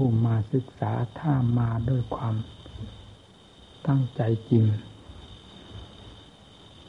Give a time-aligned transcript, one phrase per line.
[0.00, 2.34] ผู้มาศึกษาถ้ามาด้วยความ
[3.86, 4.64] ตั้งใจจริง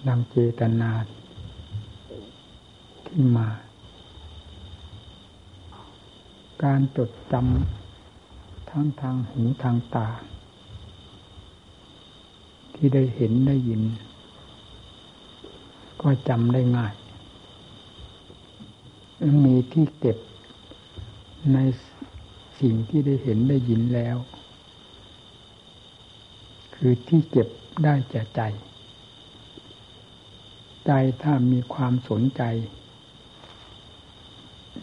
[0.07, 0.91] ดังเจตนา
[3.05, 3.47] ที่มา
[6.63, 10.07] การจดจำทั้งทางหูทางตา
[12.75, 13.81] ที่ได้เห็นได้ยิน
[16.01, 16.93] ก็จำได้ง่าย
[19.45, 20.17] มีที่เก็บ
[21.53, 21.57] ใน
[22.59, 24.17] สิ่งที่ได้เห็นได้ยินแล้ว
[26.75, 27.47] คือที่เก็บ
[27.83, 28.41] ได้แก่ใจ
[30.85, 30.91] ใจ
[31.23, 32.41] ถ้ามีความสนใจ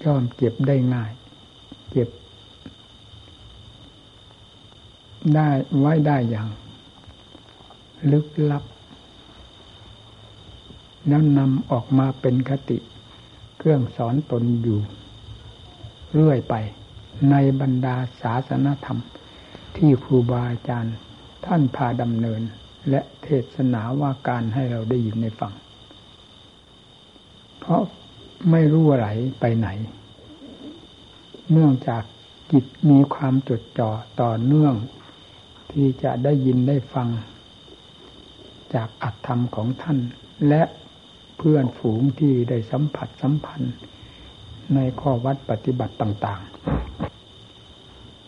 [0.03, 1.13] ย่อมเก็บได้ง่าย
[1.91, 2.09] เก็บ
[5.35, 6.49] ได้ไว้ได้อย่าง
[8.13, 8.65] ลึกลับ
[11.09, 12.79] แล้วนำออกมาเป็นคติ
[13.59, 14.79] เครื่องสอนตนอยู่
[16.13, 16.55] เรื่อยไป
[17.31, 19.01] ในบรรดาศาสนธรรม
[19.77, 20.97] ที่ครูบาอาจารย์
[21.47, 22.43] ท่านพาดำเนิน
[22.91, 25.53] และเทศนาว่าการให้เราได้ยินในฟัง
[27.59, 27.83] เพราะ
[28.51, 29.09] ไม่รู้อะไร
[29.41, 29.69] ไปไหน
[31.53, 32.03] เนื่องจาก
[32.53, 33.91] จิตมีความจดจ่อ
[34.21, 34.75] ต่อเนื่อง
[35.73, 37.09] ที่จะได้ยินได้ฟัง
[38.75, 39.99] จากอัตธรรมของท่าน
[40.49, 40.63] และ
[41.39, 43.75] เพื่อนฝูงที่ได้สัมผัสสัมพันธ์
[44.75, 46.74] ในข้อวัดปฏิบัติต่าง ๆ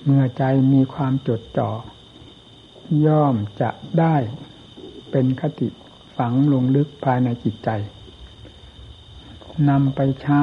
[0.06, 1.70] เมื่อใจมีความจดจ่อ
[3.06, 4.16] ย่อมจะได้
[5.10, 5.68] เป็นคติ
[6.16, 7.70] ฝังลงลึกภายในจิตใจ
[9.68, 10.42] นำไปใช้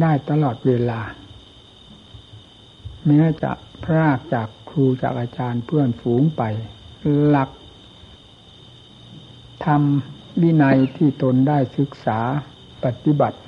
[0.00, 1.00] ได้ตลอดเวลา
[3.06, 3.52] แม้จะ
[3.84, 6.42] พรากจากครูจากอาจารย์เพื่อนฝูงไป
[7.26, 7.50] หลัก
[9.64, 12.20] ทำวินัยที่ตนได้ศึกษา
[12.84, 13.38] ปฏิบัติ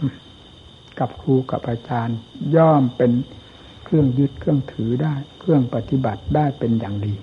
[0.99, 2.17] กับครูกับอาจารย์
[2.57, 3.13] ย่อมเป็น
[3.95, 7.15] รื่องยึดเครื่องถือได้ เครื่องปฏิบัติได้เป็นอย่างดี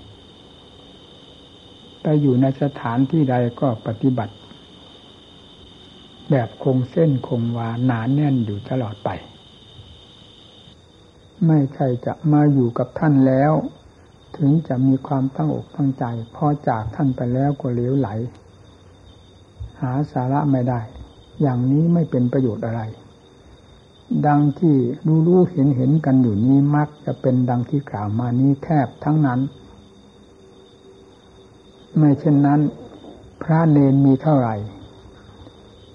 [2.02, 4.34] แต่อยู่ในสถานที่ใดก็ปฏิบัติ
[6.30, 9.08] แบบคงเส้นคงวาหนานแน่นอยู่ตลอดไป
[11.46, 13.52] ไม่ใช่จะมาอยู่กับท่านแล้ว
[14.36, 18.08] ถึงจะมีความตั้งอกตั้งใจ พอจากท่านไปแล้วก็เลี้ยวไหล
[19.80, 20.80] หาสาระไม่ได้
[21.40, 22.82] อย่างนี้ไม่เป็นประโยชน์อะไร
[24.26, 29.40] ดังที่รู้รู้เห็นเห็นกันอยู่นี้มักจะเป็นดังที่กล่าวมานี้แทบทั้งนั้น
[31.96, 32.60] ไม่เช่นนั้น
[33.42, 34.56] พระเนนมีเท่าไหร่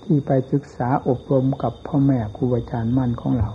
[0.03, 3.49] ที่ไปศึกษาอบรมกับพ่อแม่ครูอาจารย์มั่นของเรา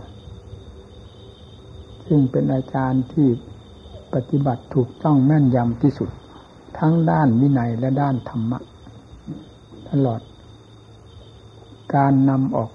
[2.06, 3.28] ซึ่งเป็นอาจารย์ที่
[4.14, 6.10] ปฏิบัติถูกต้องแม่นยำที่สุด
[6.78, 8.58] ทั้งด้านวินัยและด้านธรรมะ
[9.90, 10.20] ตลอด
[11.94, 12.70] การนำออก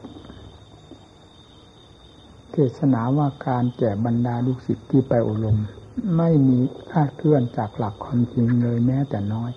[2.60, 5.58] เทศนาว่าการแก่บรรดาลูกศิษย์ที่ไปอบรม
[6.18, 6.60] ไม่มี
[6.92, 9.52] คาดเคลื่อนจากหลักความจริงเลยแม้แต่น้อย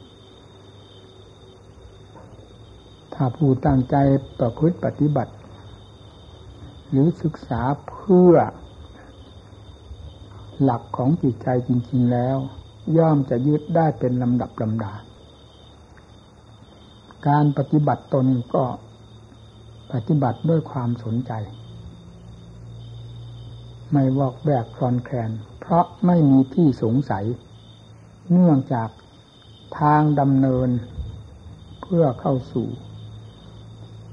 [3.15, 3.97] ถ้าผู้ตั้งใจ
[4.41, 5.33] ประพฤติปฏิบัติ
[6.91, 8.35] หรือศึกษาเพื่อ
[10.63, 12.37] หลักของจิตใจจริง ๆแล้ว
[12.99, 14.93] ย่อมจะยึดได้เป็นลำดับลำดา
[17.29, 18.65] การปฏิบัติตนก็
[19.93, 21.33] ปฏิบัติด้วยความสนใจ
[23.93, 25.31] ไม่วอกแวกคลอนแคลน
[25.61, 27.25] เพราะไม่มีที่สงสัย
[28.33, 28.89] เนื่องจาก
[29.79, 30.69] ทางดำเนิน
[31.83, 32.69] เพื่อเข้าสู่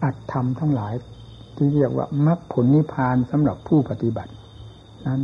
[0.04, 0.94] อัตธรรมทั้งหลาย
[1.56, 4.32] ที่เรียกว่ามรรคผลนิพพานสำหรับผู้ปฏิบัติ
[5.06, 5.22] นั้น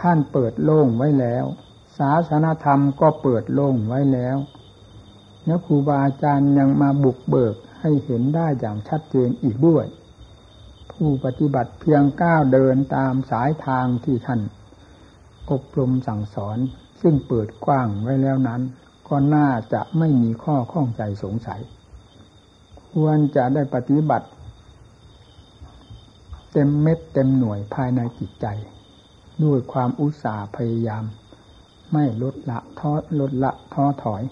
[0.00, 1.44] ท่านเปิดโล่งไว้แล้ว
[1.98, 4.36] ศาสนาธรรมก็เปิดโล่งไว้แล้ว
[5.44, 9.84] แล้วครูบาอาจารย์ยังมาบุกเบิกให้เห็นได้อย่างชัดเจนอีกด้วย
[10.92, 14.40] ผู้ปฏิบัติเพียงก้าวเดินตามสายทางที่ท่าน
[15.50, 16.58] อบรมสั่งสอน
[17.00, 18.60] ซึ่งเปิดกว้างไว้แล้วนั้น
[19.08, 21.60] ก็น่าจะไม่มีข้อข้องใจสงสัย
[22.90, 24.28] ควรจะได้ปฏิบัติ
[26.52, 28.46] เต็มเม็ดเต็มหน่วยภายในจิตใจ
[29.44, 31.04] ด้วยความอุตสาห์พยายาม
[31.92, 34.22] ไม่ลดละท้อลดละท้อถอย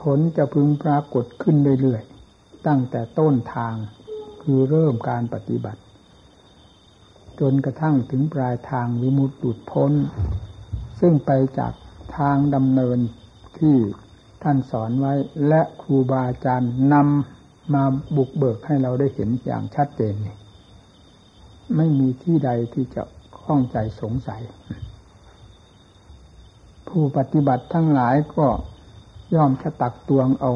[0.00, 3.74] ผลจะพึงปรากฏขึ้นเรื่อยๆตั้งแต่ต้นทาง
[4.44, 5.80] คือเริ่มการปฏิบัติ
[7.40, 9.92] จนกระทั่งถึงปลายทางวิมุตติพ้น
[11.00, 11.72] ซึ่งไปจาก
[12.18, 12.98] ทางดำเนิน
[13.58, 13.76] ที่
[14.42, 15.14] ท่านสอนไว้
[15.48, 17.84] และครูบาอาจารย์นำมา
[18.16, 20.36] บุกเบิกให้เราได้เห็นอย่างชัดเจนนี่
[21.76, 23.02] ไม่มีที่ใดที่จะ
[23.40, 24.42] ข้องใจสงสัย
[26.88, 28.46] ผู้ปฏิบัติทั้งหลายก็
[29.34, 30.52] ย่อมจะตักตวงเอา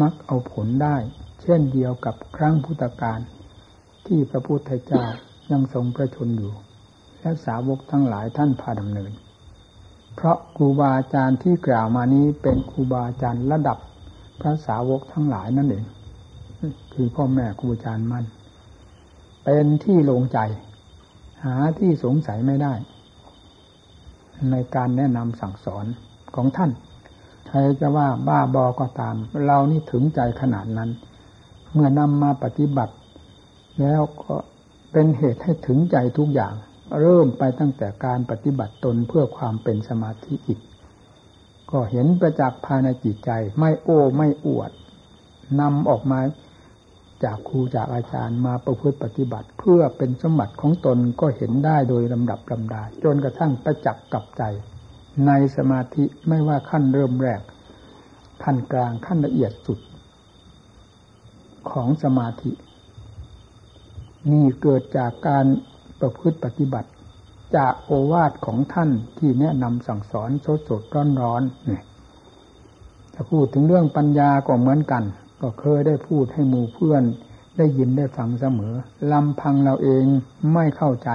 [0.00, 0.96] มักเอาผลได้
[1.42, 3.20] เช่นเดียวกับครั้งพุทธกาล
[4.06, 5.04] ที่พระพุทธเจ้า
[5.50, 6.52] ยังทรงประชนอยู่
[7.20, 9.12] และสาวกทั้งหลายท่านพาดำเนิน
[10.14, 13.78] เพราะครูบาอาจารย์ที่กล่าวมานี้เป็นครูบาอาจารย์ระดับ
[14.40, 15.84] พระสาวกทั้งหลายนั่นเอง
[16.92, 18.24] คือพ่อแม่ครูอาจารย์มั่น
[19.44, 20.38] เป็นที่ลงใจ
[21.44, 22.74] หาที่สงสัยไม่ได้
[24.50, 25.86] ในการแนะนำสั่งสอน
[26.34, 26.70] ของท่าน
[27.48, 29.16] ใครจะว่าบ้าบอก็ตาม
[29.46, 30.90] เรานี่ถึงใจขนาดนั้น
[31.72, 32.94] เมื่อนำมาปฏิบัติ
[33.80, 34.34] แล้วก็
[34.92, 36.54] เป็นเหตุให้ถึงใจทุกอย่าง
[37.00, 40.60] เริ่มไปตั้งแต่การปฏิบัติตนเพื่อความเป็นสมาธิอิก
[41.70, 44.70] ก็เห็นประจักษ์ภายในจิตใจ ไม่โอ้ไม่อวด
[45.60, 46.20] นำออกมา
[47.24, 54.42] จากครูจากอาจารย์มาประพฤติปฏิบัติ เพื่อเป็นสมบัติของตนก็เห็นได้โดยลำดับลำดา จนกระทั่งประจักษ์กับใจ
[55.26, 57.42] ในสมาธิไม่ว่าขั้นเริ่มแรก
[58.44, 59.78] ขั้นกลางขั้นละเอียดสุด
[61.70, 62.52] ของสมาธิ
[64.32, 65.46] นี่เกิดจากการ
[66.00, 66.90] ประพฤติปฏิบัติ
[67.56, 71.82] จากโอวาทของท่านที่แนะนำสั่งสอนสดสดร้อนร้อนเนี่ย
[73.14, 75.04] ถ้าพูดถึงเรื่องปัญญาก็เหมือนกัน
[75.40, 77.02] ก็เคยได้พูดให้หมู่เพื่อน
[77.56, 78.74] ได้ยินได้ฟังเสมอ
[79.12, 80.04] ลำพังเราเอง
[80.54, 81.10] ไม่เข้าใจ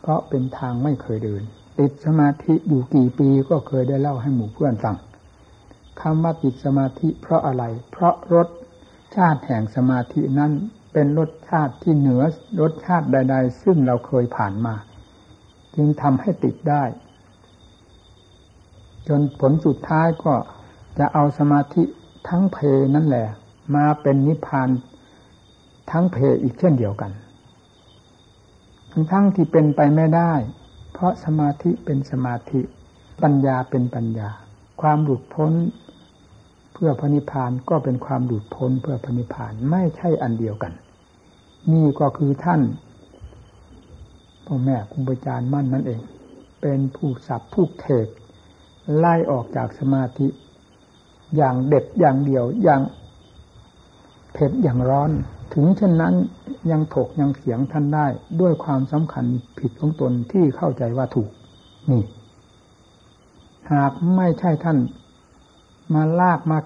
[0.00, 1.42] เพราะเป็นทางไม่เคยเดิน
[1.78, 4.96] ติดสมาธิอยู่กี่ปีก็เคยได้เล่าให้หมู่เพื่อนฟัง
[6.00, 8.48] คำว่าติดสมาธิเพราะอะไร เพราะรส
[9.16, 10.52] ชาติแห่งสมาธินั้น
[10.92, 12.22] เป็นรสชาติที่เหนือ
[12.60, 14.74] รสชาติใด ๆ ซึ่งเราเคยผ่านมา
[15.74, 16.84] จึงทำให้ติดได้
[19.08, 20.34] จนผลสุดท้ายก็
[20.98, 21.82] จะเอาสมาธิ
[22.28, 22.58] ทั้งเพ
[22.94, 23.26] นั่นแหละ
[23.76, 24.68] มาเป็นนิพพาน
[25.90, 27.12] ทั้งเพอีกเช่นเดียวกัน
[28.92, 30.32] ทั้งทั้งที่เป็นไปไม่ได้
[30.92, 32.60] เพราะสมาธิเป็นสมาธิ
[33.22, 34.30] ปัญญาเป็นปัญญา
[34.80, 35.52] ความหลุดพ้น
[36.72, 40.72] เพื่อพระนิพพานก็เป็นความหลุดพ้นเพื่อพระนิพพานไม่ใช่อันเดียวกัน
[41.72, 42.60] นี่ก็คือท่าน
[44.46, 46.00] พ่อแม่ครูบาอาจารย์มั่นนั่นเอง
[46.60, 48.06] เป็นผู้สับผู้เทศ
[48.96, 50.26] ไล่ออกจากสมาธิ
[51.36, 52.82] อย่างเด็ดอย่างเดียวอย่าง
[54.32, 55.10] เผ็ดอย่างร้อน
[55.54, 56.14] ถึงเช่นนั้น
[56.70, 58.06] ยังถกยังเสียงท่านได้
[58.40, 59.24] ด้วยความสำคัญ
[59.58, 61.30] ผิดของตนที่เข้าใจว่าถูก
[61.90, 62.04] นี่
[63.72, 64.78] หากไม่ใช่ท่าน
[65.94, 66.58] มาลากมา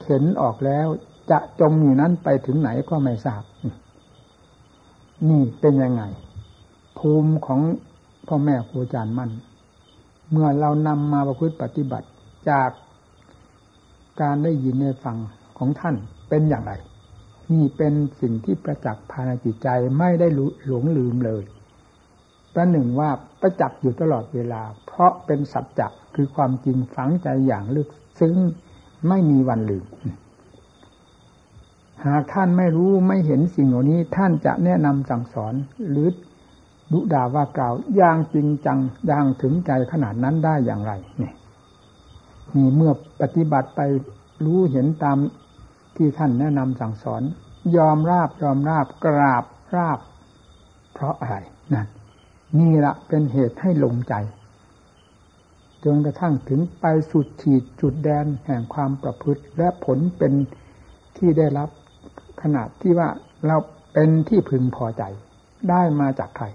[0.00, 0.86] เข็นออกแล้ว
[1.30, 3.42] จะจมอยู่นั้นไปถึงไหนก็ไม่ทราบ
[5.28, 6.02] นี่เป็นยังไง
[6.98, 7.60] ภูมิของ
[8.28, 9.30] พ่อแม่ครูอาจารย์มั่น
[10.30, 12.08] เมื่อเรานำมาประพฤติปฏิบัติ
[12.50, 12.70] จาก
[14.20, 15.16] การได้ยินในฟัง
[15.58, 15.96] ของท่าน
[16.28, 16.72] เป็นอย่างไร
[17.52, 20.28] นี่เป็นสิ่งที่ประจักษ์ภายในจิตใจไม่ได้
[20.66, 21.44] หลงลืมเลย
[22.54, 23.10] ประหนึ่งว่า
[23.40, 27.88] ประจักษ์อยู่ตลอดเวลา เพราะเป็นสัจจะคือความจริงฝังใจอย่างลึก
[28.20, 28.36] ซึ้ง
[29.08, 29.84] ไม่มีวันลืม
[32.06, 35.54] หากท่านไม่รู้ไม่เห็นสิ่งเหล่านี้ ท่านจะแนะนำสั่งสอน
[35.90, 36.08] หรือ
[36.92, 40.92] ดุด่าว่ากล่าวอย่างจริงจังอย่างถึงใจขนาดนั้นได้อย่างไร
[41.22, 41.32] นี่
[42.54, 43.80] นี่เมื่อปฏิบัติไป
[44.44, 45.18] รู้เห็นตาม
[45.96, 47.22] ที่ท่านแนะนำสั่งสอน
[47.76, 49.44] ยอมราบยอมราบกราบ
[49.76, 49.98] ราบ
[50.92, 51.36] เพราะอะไร
[51.72, 51.86] นั่น
[52.58, 54.14] นี่ละเป็นเหตุให้ลงใจ
[55.84, 60.32] จนกระทั่งถึงไปสุดขีดจุดแดนแห่งความประพฤติและผลเป็น
[61.16, 61.68] ที่ได้รับ
[62.42, 63.08] ขนาดที่ว่า
[63.46, 63.56] เรา
[63.94, 65.02] เป็นที่พึงพอใจ
[65.70, 66.46] ได้มาจากใคร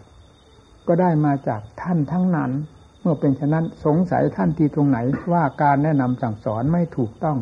[0.88, 2.52] ก็ได้มาจากท่านทั้งนั้น
[3.02, 5.00] เมื่อเป็นฉะนั้นสงสัยท่านที่ตรงไหน
[5.33, 7.38] ว่าการแนะนำสั่งสอนไม่ถูกต้อง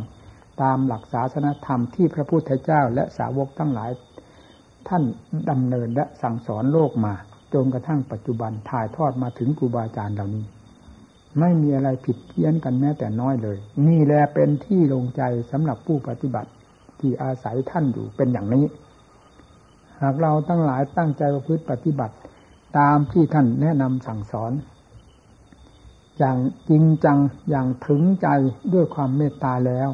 [0.62, 3.92] ตามหลักศาสนธรรมที่พระพุทธเจ้าและสาวกทั้งหลาย
[4.88, 5.04] ท่าน
[5.50, 7.14] ดำเนินและสั่งสอนโลกมา
[7.54, 10.46] จนกระทั่งปัจจุบันถ่ายทอดมาถึงครูบาอาจารย์เหล่านี้
[11.40, 13.58] ไม่มีอะไรผิดเพี้ยนกันแม้แต่น้อยเลย
[13.88, 15.22] นี่แหละเป็นที่ลงใจ
[15.52, 16.50] สำหรับผู้ปฏิบัติ
[17.00, 18.66] ที่อาศัยท่านอยู่เป็นอย่างนี้
[20.02, 22.16] หากเราตั้งหลายตั้งใจประพฤติปฏิบัติ
[22.78, 24.52] ตามที่ท่านแนะนำสั่งสอน
[26.18, 26.38] อย่าง
[26.70, 27.18] จริงจัง
[27.50, 28.28] อย่างถึงใจ
[28.74, 29.90] ด้วยความเมตตาแล้ว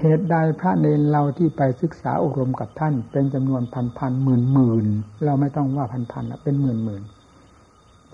[0.00, 4.86] เหตุใดพระเนรเราที่ไปศึกษาอบรมกับท่าน เป็นจำนวนพันพันหมื่นหมื่น
[5.24, 7.02] เราไม่ต้องว่าพันพันเป็นหมื่นหมื่น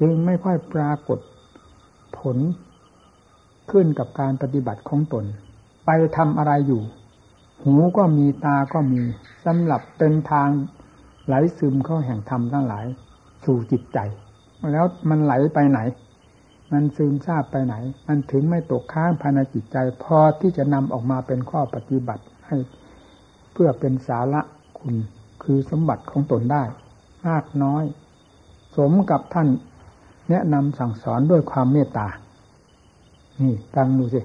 [0.00, 1.18] จึงไม่ค่อยปรากฏ
[2.20, 2.36] ผล
[3.70, 5.24] ขึ้นกับการปฏิบัติของตน
[5.86, 6.82] ไปทำอะไรอยู่
[7.62, 9.02] หูก็มีตาก็มี
[9.44, 10.48] สำหรับเป็นทาง
[11.26, 12.86] ไหลซึมเข้าแห่งธรรมทั้งหลาย
[13.44, 13.98] สู่จิตใจ
[14.72, 15.80] แล้วมันไหลไปไหน
[16.72, 17.74] มันซึมซาบไปไหน
[18.06, 22.56] มันถึงไม่ตกค้างภายในจิตใจ พอที่จะนำออกมาเป็นข้อปฏิบัติให้
[23.52, 24.40] เพื่อเป็นสาระ
[24.78, 24.94] คุณ
[25.42, 26.62] คือสมบัติของตนได้
[27.28, 27.84] มากน้อย
[28.76, 29.48] สมกับท่าน
[30.30, 32.08] แนะนำสั่งสอนด้วยความเมตตา
[33.40, 34.22] นี่ตั้งดูสิ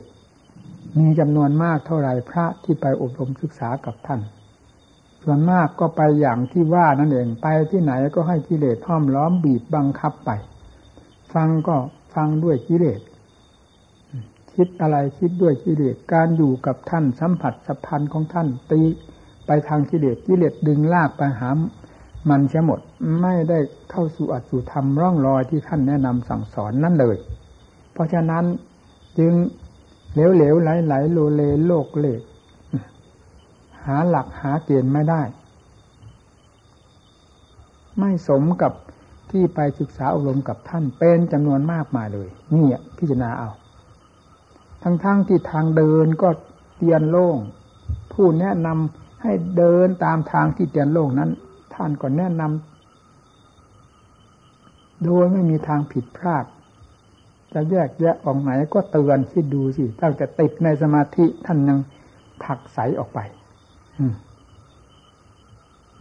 [0.97, 4.21] มีจำนวนมากเท่าไรพระที่ไปอบรมศึกษากับท่าน
[5.23, 10.31] ส่วนมากก็ไปอย่างที่ว่านั่นเอง ไปที่ไหนก็ให้กิเลสห้อมล้อมบีบบังคับไป
[11.33, 11.75] ฟังก็
[12.15, 13.01] ฟังด้วยกิเลส
[14.53, 18.81] คิดอะไรคิดด้วยกิเลส การอยู่กับท่านสัมผัสสัมพันธ์ของท่านตี
[19.45, 21.49] ไปทางกิเลสกิเลสดึงลากไปหา
[22.29, 22.79] มันเสียหมด
[23.21, 23.59] ไม่ได้
[23.91, 27.17] เข้าสู่อัตสุธรรมร่องรอยที่ท่านแนะนำสั่งสอนนั่นเลย
[27.93, 28.43] เพราะฉะนั้น
[29.19, 29.33] จึง
[30.13, 32.21] เหลวเหลวไหลไหลโลเลโลกเลก
[33.85, 35.21] หาหลักหาเกณฑ์ไม่ได้
[37.99, 38.73] ไม่สมกับ
[39.31, 42.65] ที่ไปศึกษาอบรมกับท่านเป็นจำนวนมากมายเลยนี่
[42.97, 43.51] พิจารณาเอา
[44.83, 46.29] ทั้งๆทที่ทางเดินก็
[46.77, 47.37] เตียนโล่ง
[48.13, 51.31] ผู้แนะนำให้เดินตามทางที่เตียนโล่งนั้น
[51.75, 56.45] ท่านก็แนะนำโดยไม่มีทางผิดพลาด
[57.53, 61.79] จะแยกแยะออกไหนก็เตือนคิดดูสิตั้งแต่ติดในสมาธิท่านยัง
[62.43, 63.19] ผักใสออกไป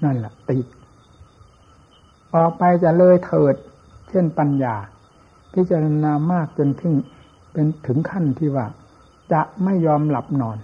[0.05, 0.67] นั่นแหละติด
[2.35, 3.55] ออกไปจะเลยเถิด
[4.09, 4.77] เช่นปัญญา
[5.55, 6.95] พิจารณามากจนถึง
[7.53, 8.67] เป็นถึงขั้นที่ว่า
[9.33, 10.59] จะไม่ยอมหลับนอน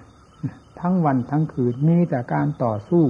[0.80, 3.04] ทั้งวันทั้งคืนมีแต่การต่อสู้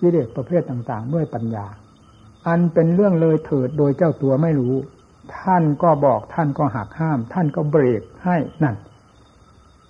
[0.00, 1.66] ยิเลสประเภทต่าง ๆ ด้วยปัญญา
[2.48, 4.74] อันเป็นเรื่องเลยเถิดโดยเจ้าตัวไม่รู้
[5.40, 8.76] ท่านก็บอกท่านก็หักห้าม ท่านก็เบรกให้นั่น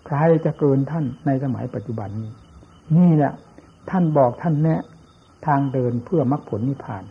[0.07, 2.33] ใครจะเกินท่านในสมัยปัจจุบันนี้
[2.97, 3.33] นี่แหละ
[3.91, 4.83] ท่านบอกท่านแนะ
[5.47, 7.05] ทางเดินเพื่อมรรคผลนิพพาน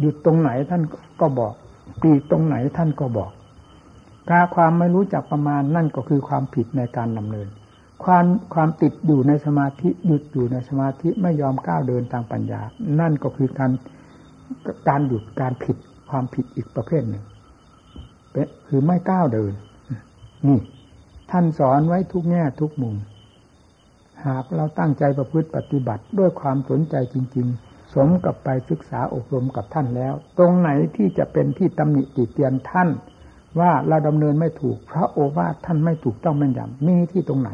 [0.00, 0.82] หยุดตรงไหนท่าน
[1.20, 1.54] ก็บอก
[2.02, 3.32] ปีตรงไหนท่านก็บอก
[4.30, 7.48] การความไม่รู้จักประมาณนั่นก็คือความผิดในการดำเนิน
[8.04, 12.60] ความความติดอยู่ในสมาธิหยุดอยู่ในสมาธิไม่ยอมก้าวเดินทางปัญญา
[13.00, 13.70] นั่นก็คือการ
[14.88, 15.76] การหยุดการผิด
[16.10, 17.24] ความผิดอีกประเภทหนึ่ง
[18.68, 19.52] คือไม่ก้าวเดิน
[20.46, 20.58] นี่
[21.30, 22.96] ท่านสอนไว้ทุกแง่ทุกมุม
[24.26, 32.88] หากเราตั้งใจประพฤติปฏิบัติด้วยความสนใจจริง ๆ สมกับไปศึกษาอบรมกับท่านแล้ว ตรงไหนที่จะเป็นที่ตำหนิติเตียนท่าน
[33.60, 37.50] ว่าเราดำเนินไม่ถูก พระโอวาทท่านไม่ถูกต้องแม่นยำมีที่ตรงไหน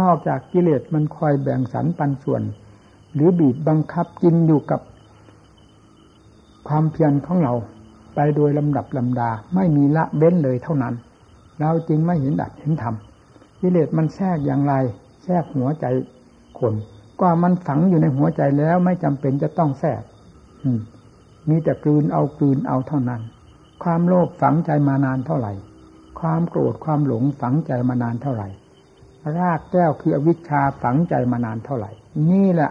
[0.00, 2.42] นอกจากกิเลสมันคอยแบ่งสรรปันส่วน
[3.14, 4.80] หรือบีบบังคับกินอยู่กับ
[6.68, 7.54] ความเพียรของเรา
[8.14, 10.94] ไปโดยลำดับลำดาไม่มีละเบ้นเลยเท่านั้น
[11.60, 12.94] เราจึงไม่เห็นดัดเห็นธรรม
[13.60, 14.74] กิเลสมันแทรกอย่างไร
[15.22, 15.84] แทรกหัวใจ
[16.58, 16.74] คน
[17.20, 20.02] ก็มันฝังอยู่ในหัวใจแล้วไม่จำเป็นจะต้องแทรก
[21.48, 23.20] มีแต่กลืนเอากลืนเอาเท่านั้น
[23.82, 25.52] ความโลภฝังใจมานานเท่าไหร่
[26.20, 28.48] ความโกรธความหลงฝังใจมานานเท่าไหร่
[29.38, 31.90] รากแก้วคืออวิชชาฝังใจมานานเท่าไหร่
[32.30, 32.70] นี่แหละ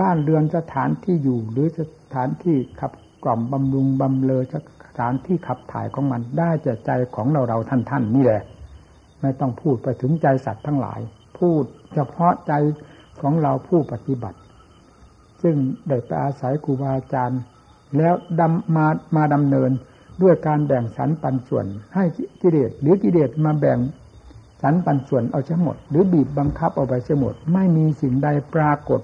[0.00, 1.80] บ้านเรือนสถานที่อยู่หรือส
[2.14, 2.92] ถานที่ขับ
[3.24, 4.56] กล่อมบำรุงบำเลอส
[4.98, 8.42] ถานที่ขับถ่ายของมันได้จากใจของเราเราท่านท่านนี่แหละ
[9.20, 11.00] ไม่ต้องพูดไปถึงใจสัตว์ทั้งหลาย
[11.38, 12.52] พูดเฉพาะใจ
[13.22, 14.38] ของเราผู้ปฏิบัติ
[15.42, 15.56] ซึ่ง
[15.88, 17.40] ได้ไปอาศัยครูบาอาจารย์
[17.96, 19.70] แล้วดำมามาดำเนิน
[20.22, 22.04] ด้วยการแบ่งสรรปันส่วน ให้
[22.42, 23.78] กิเลสหรือกิเลสมาแบ่ง
[24.64, 29.00] สรรปันส่วนเอาเสียหมด หรือบีบบังคับเอาไปเสียหมด ไม่มีสิ่งใดปรากฏ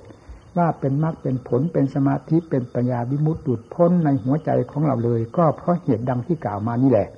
[0.57, 7.09] ว่าเป็นมรรคเป็นผลเป็นสมาธิเป็นปัญญาวิมุตติดพ้นในหัวใจของเราเลย ก็เพราะเหตุดังที่กล่าวมานี่แหละ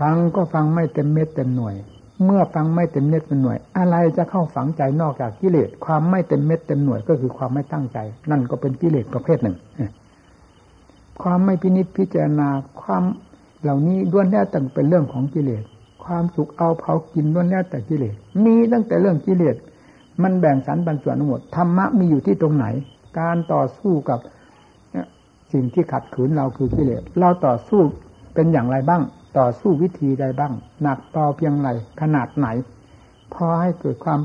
[0.00, 1.74] ฟังก็ฟังไม่เต็มเม็ดเต็มหน่วย
[2.24, 7.98] เมื่อฟังไม่เต็มเม็ดเต็มหน่วย อะไรจะเข้าฝังใจนอกจากกิเลสความไม่เต็มเม็ดเต็มหน่วยก็คือความไม่ตั้งใจ
[8.30, 9.56] นั่นก็เป็นกิเลสประเภทหนึ่ง
[11.22, 12.48] ความไม่พินิจพิจารณา
[12.82, 13.04] ความ
[13.62, 15.64] เหล่านี้ล้วนแล้วแต่เป็นเรื่องของกิเลส
[16.04, 19.56] ความสุขเอาเผากินล้วนแล้วแต่กิเลส มีตั้งแต่เรื่องกิเลส
[20.22, 22.66] มันแบ่งสรรปันส่วนทั้งหมด ธรรมะมีอยู่ที่ตรงไหน
[23.18, 24.18] การต่อสู้กับ
[25.52, 27.80] สิ่งที่ขัดขืนเราคือกิเลส เราต่อสู้
[28.34, 29.02] เป็นอย่างไรบ้าง
[29.38, 31.68] ต่อสู้วิธีใดบ้าง หนักต่อเพียงไร
[32.00, 32.48] ขนาดไหน
[33.34, 34.20] พอให้เกิดความ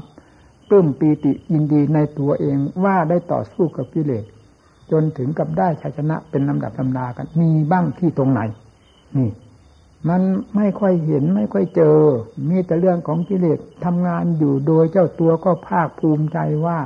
[0.70, 4.24] ปลื้มปีติยินดีในตัวเองว่าได้ต่อสู้กับกิเลส
[4.92, 8.42] จนถึงกับได้ชัยชนะเป็นลำดับลำดากัน มีบ้างที่ตรงไหน
[9.18, 9.30] นี่
[10.10, 10.22] มัน
[10.56, 11.98] ไม่ค่อยเห็นไม่ค่อยเจอ
[12.50, 16.80] มีแต่เรื่องของกิเลสทำงานอยู่โดยเจ้าตัวก็ภาคภูมิใจว่า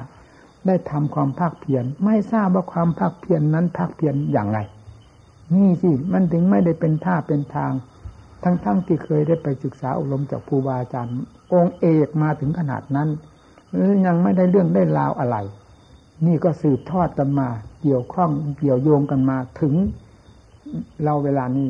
[0.67, 4.59] ได้ทำความภาคเพียรไม่ทราบว่าความภาคเพียรนนั้นภาคเพียรอย่างไร
[5.55, 7.71] นี่สิมันถึงไม่ได้เป็นท่าเป็นทาง
[8.43, 11.13] ทั้งๆทที่เคยได้ไปศึกษาอบรมจากครูบาอาจารย์
[11.53, 13.09] องค์เอกมาถึงขนาดนั้น
[14.05, 15.37] ยังไม่ได้เรื่องได้ราวอะไร
[16.25, 17.47] นี่ก็สืบทอดกันมา
[17.81, 19.73] เกี่ยวข้องเกี่ยวโยงกันมาถึง
[21.03, 21.69] เราเวลานี้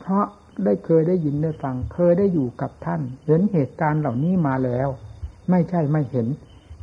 [0.00, 0.24] เพราะ
[0.64, 4.88] ได้เคยได้ยินได้ฟัง เคยได้อยู่กับท่าน เห็นเหตุการณ์เหล่านี้มาแล้ว
[5.50, 6.26] ไม่ใช่ไม่เห็น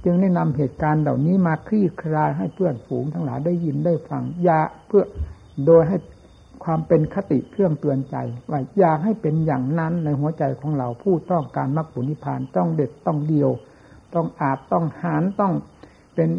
[0.04, 5.04] จึงได้นำเหตุการณ์เหล่านี้มาคลี่คลายให้เพื่อนฝูงทั้งหลายได้ยินได้ฟังยาเพื่อ
[5.66, 5.98] โดยให้
[6.64, 8.16] ความเป็นคติเครื่องเตือนใจ
[8.50, 13.50] ว่าอยากให้เป็นอย่างนั้นในหัวใจของเราผู้ต้องการมรรคผลนิพพานต้องเด็ดต้องเดียว
[14.14, 15.54] ต้องอาจต้องหารต้อง
[16.16, 16.30] เป็น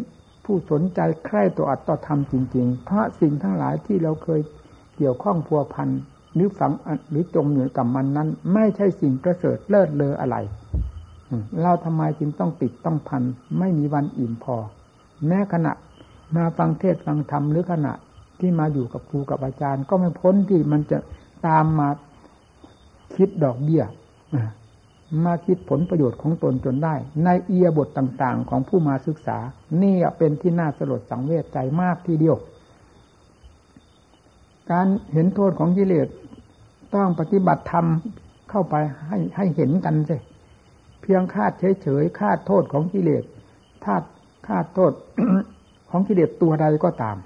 [0.45, 4.41] ผู้สนใจใคร่ตัวอัตตธรรมจริง ๆ เพราะสิ่งทั้งหลายที่เราเคย
[4.95, 5.89] เกี่ยวข้องพัวพัน
[6.33, 6.71] หรือฝัง
[7.11, 10.37] หรือจมอยู่กับมันนั้น ไม่ใช่สิ่งประเสริฐเลิศเลออะไร
[11.61, 13.23] เราทำไมจึงต้องติดต้องพัน
[13.59, 14.55] ไม่มีวันอิ่มพอ
[15.27, 15.73] แม้ขณะ
[16.35, 17.93] มาฟังเทศฟังธรรมหรือขณะ
[18.39, 20.97] ที่มาอยู่กับครูกับอาจารย์ ก็ไม่พ้นที่มันจะ
[21.47, 21.89] ตามมา
[23.15, 23.83] คิดดอกเบี้ย
[25.25, 29.37] มาคิดผลประโยชน์ของตนจนได้ ในเอียบทต่างๆ ของผู้มาศึกษา
[29.81, 32.37] นี่เป็นที่น่าสลดสังเวชใจมากทีเดียว
[34.71, 36.07] การเห็นโทษของกิเลส
[36.95, 37.85] ต้องปฏิบัติธรรม
[38.49, 38.75] เข้าไป
[39.07, 40.17] ให้ให้เห็นกันสิ
[41.01, 43.23] เพียงคาดเฉยๆคาดโทษของกิเลส
[43.85, 44.03] คาด
[44.47, 44.93] คาดโทษ
[45.89, 47.17] ของกิเลสตัวใดก็ตาม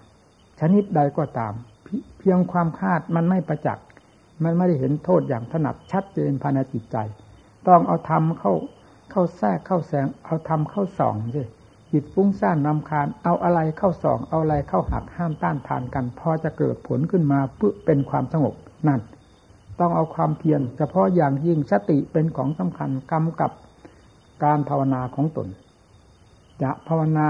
[0.60, 1.54] ชนิดใดก็ตาม
[2.20, 3.86] เพียงความคาดมันไม่ประจักษ์
[4.44, 6.98] มันไม่ได้เห็นโทษอย่างถนัดชัดเจนภายในจิตใจ
[7.68, 8.54] ต้องเอาธรรมเข้า
[9.12, 11.44] เข้าแทรกเข้าแสง เอาธรรมเข้าส่องสิ
[11.92, 18.54] จิตฟุ้งซ่านนำคาญ เอาอะไรเข้าส่อง เอาอะไรเข้าหักห้ามต้านทานกัน พอจะเกิดผลขึ้นมาเพื่อเป็นความสงบ
[18.88, 19.02] นั่น
[19.80, 23.52] ต้องเอาความเพียรเฉพาะอย่างยิ่งสติเป็นของสำคัญกำกับ
[24.44, 25.48] การภาวนาของตน
[26.62, 27.26] จะภาวนา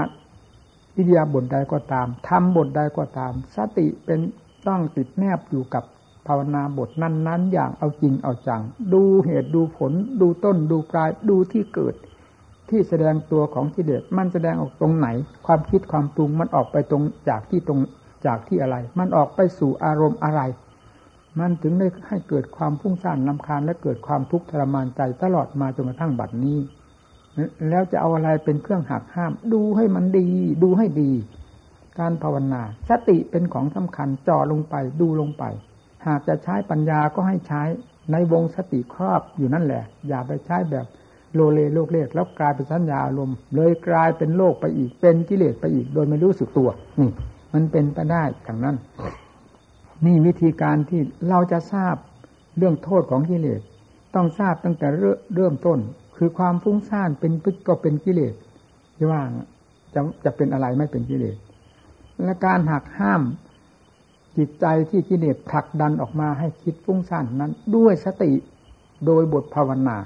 [0.94, 4.20] อิเดียบทใดก็ตามทำบทใดก็ตาม สติเป็น
[4.68, 5.84] ต้องติดแนบอยู่กับ
[6.26, 8.62] ภาวนาบทนั้น ๆ อย่างเอาจริงเอาจัง
[8.92, 11.94] ดูเหตุดูผล ดูต้นดูปลายดูที่เกิด
[12.68, 15.08] ที่แสดงตัวของกิเลสมันแสดงออกตรงไหน
[15.46, 17.80] ความคิดความปรุงมันออกไปตรงจากที่ตรง
[18.26, 20.40] จากที่อะไร มันออกไปสู่อารมณ์อะไร
[21.38, 26.58] มันถึงได้ให้เกิดความพุ่งสร้างลำคาญและเกิดความทุกข์ทรมานใจตลอดมาจนกระทั่งบัดนี้
[27.68, 30.28] แล้วจะเอาอะไรเป็นเครื่องหักห้าม ดูให้มันดี
[30.62, 31.12] ดูให้ดี
[31.98, 35.44] การภาวนาสติเป็นของสำคัญจ่อลงไปดูลงไป
[36.06, 37.62] หากจะใช้ปัญญาก็ให้ใช้
[38.12, 40.86] ในวงสติครอบอยู่นั่นแหละ อย่าไปใช้แบบ
[41.34, 46.68] โลเลโลกเลกแล้วกลายเป็นสัญญาอารมณ์เลยกลายเป็นโลกไปอีกเป็นกิเลสไปอีก โดยไม่รู้สึกตัว
[47.00, 47.10] นี่
[47.54, 48.76] มันเป็นไปได้อย่างนั้น
[50.04, 51.94] นี่วิธีการที่เราจะทราบ
[52.56, 53.60] เรื่องโทษของกิเลส
[54.14, 54.86] ต้องทราบตั้งแต่
[55.34, 55.78] เริ่มต้น
[56.16, 58.34] คือความฟุ้งซ่านเป็นพึก็เป็นกิเลส
[58.96, 59.28] ที่ว่าง
[59.94, 61.36] จะจะเป็นอะไรไม่เป็นกิเลส
[62.24, 63.22] และการหักห้าม
[64.36, 68.32] จิตใจที่กิเลสผลักดันออกมาให้คิดฟุ้งซ่านนั้น ด้วยสติ
[69.06, 69.96] โดยบทภาวนา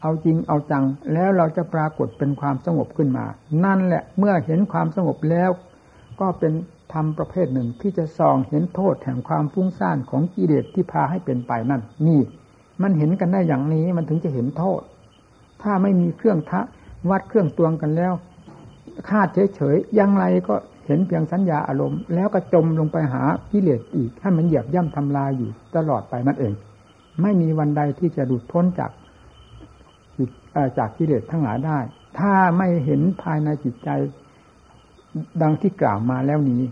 [0.00, 3.26] เอาจริงเอาจังแล้วเราจะปรากฏเป็นความสงบขึ้นมา
[3.64, 5.50] นั่นแหละเมื่อเห็นความสงบแล้ว
[6.20, 6.52] ก็เป็น
[6.92, 12.20] ธรรมประเภทหนึ่งที่จะส่องเห็นโทษแห่งความฟุ้งซ่านของกิเลสที่พาให้เป็นไปนั่น นี่
[12.82, 14.80] มันเห็นกันได้อย่างนี้มันถึงจะเห็นโทษ
[15.62, 16.60] ถ้าไม่มีเครื่องทะ
[17.10, 18.12] วัดเครื่องตวงกันแล้ว
[19.08, 20.54] คาดเฉยๆยังไรก็
[20.86, 23.22] เห็นเพียงสัญญาอารมณ์ แล้วก็จมลงไปหา
[23.52, 26.54] กิเลสอีกให้มันเหยียบย่ำทำลายอยู่ตลอดไปนั่นเอง
[27.22, 28.90] ไม่มีวันใดที่จะหลุดพ้นจาก
[30.16, 30.30] จิต
[30.78, 31.78] จากกิเลสทั้งหลายได้
[32.18, 33.88] ถ้าไม่เห็นภายในจิตใจ
[35.42, 36.62] ดังที่กล่าวมาแล้วนี้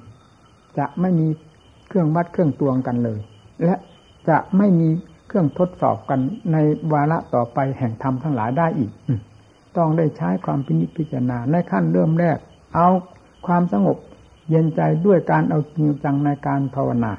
[0.78, 1.28] จะไม่มี
[1.88, 3.20] เครื่องวัดเครื่องตวงกันเลย
[3.64, 3.74] และ
[4.28, 4.88] จะไม่มี
[5.26, 6.20] เครื่องทดสอบกัน
[6.52, 6.56] ใน
[6.92, 8.92] วาระต่อไปแห่งธรรมทั้งหลายได้อีก
[9.76, 12.38] ต้องได้ใช้ความพินิจพิจารณาในขั้นเริ่มแรก
[12.74, 12.88] เอา
[13.46, 13.96] ความสงบ
[14.50, 17.12] เย็นใจด้วยการเอาจริงจังในการภาวนา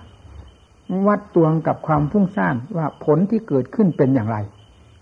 [1.07, 4.37] วัดตวงกับความฟุ้งซ่านว่าผลที่เกิดขึ้นเป็นอย่างไร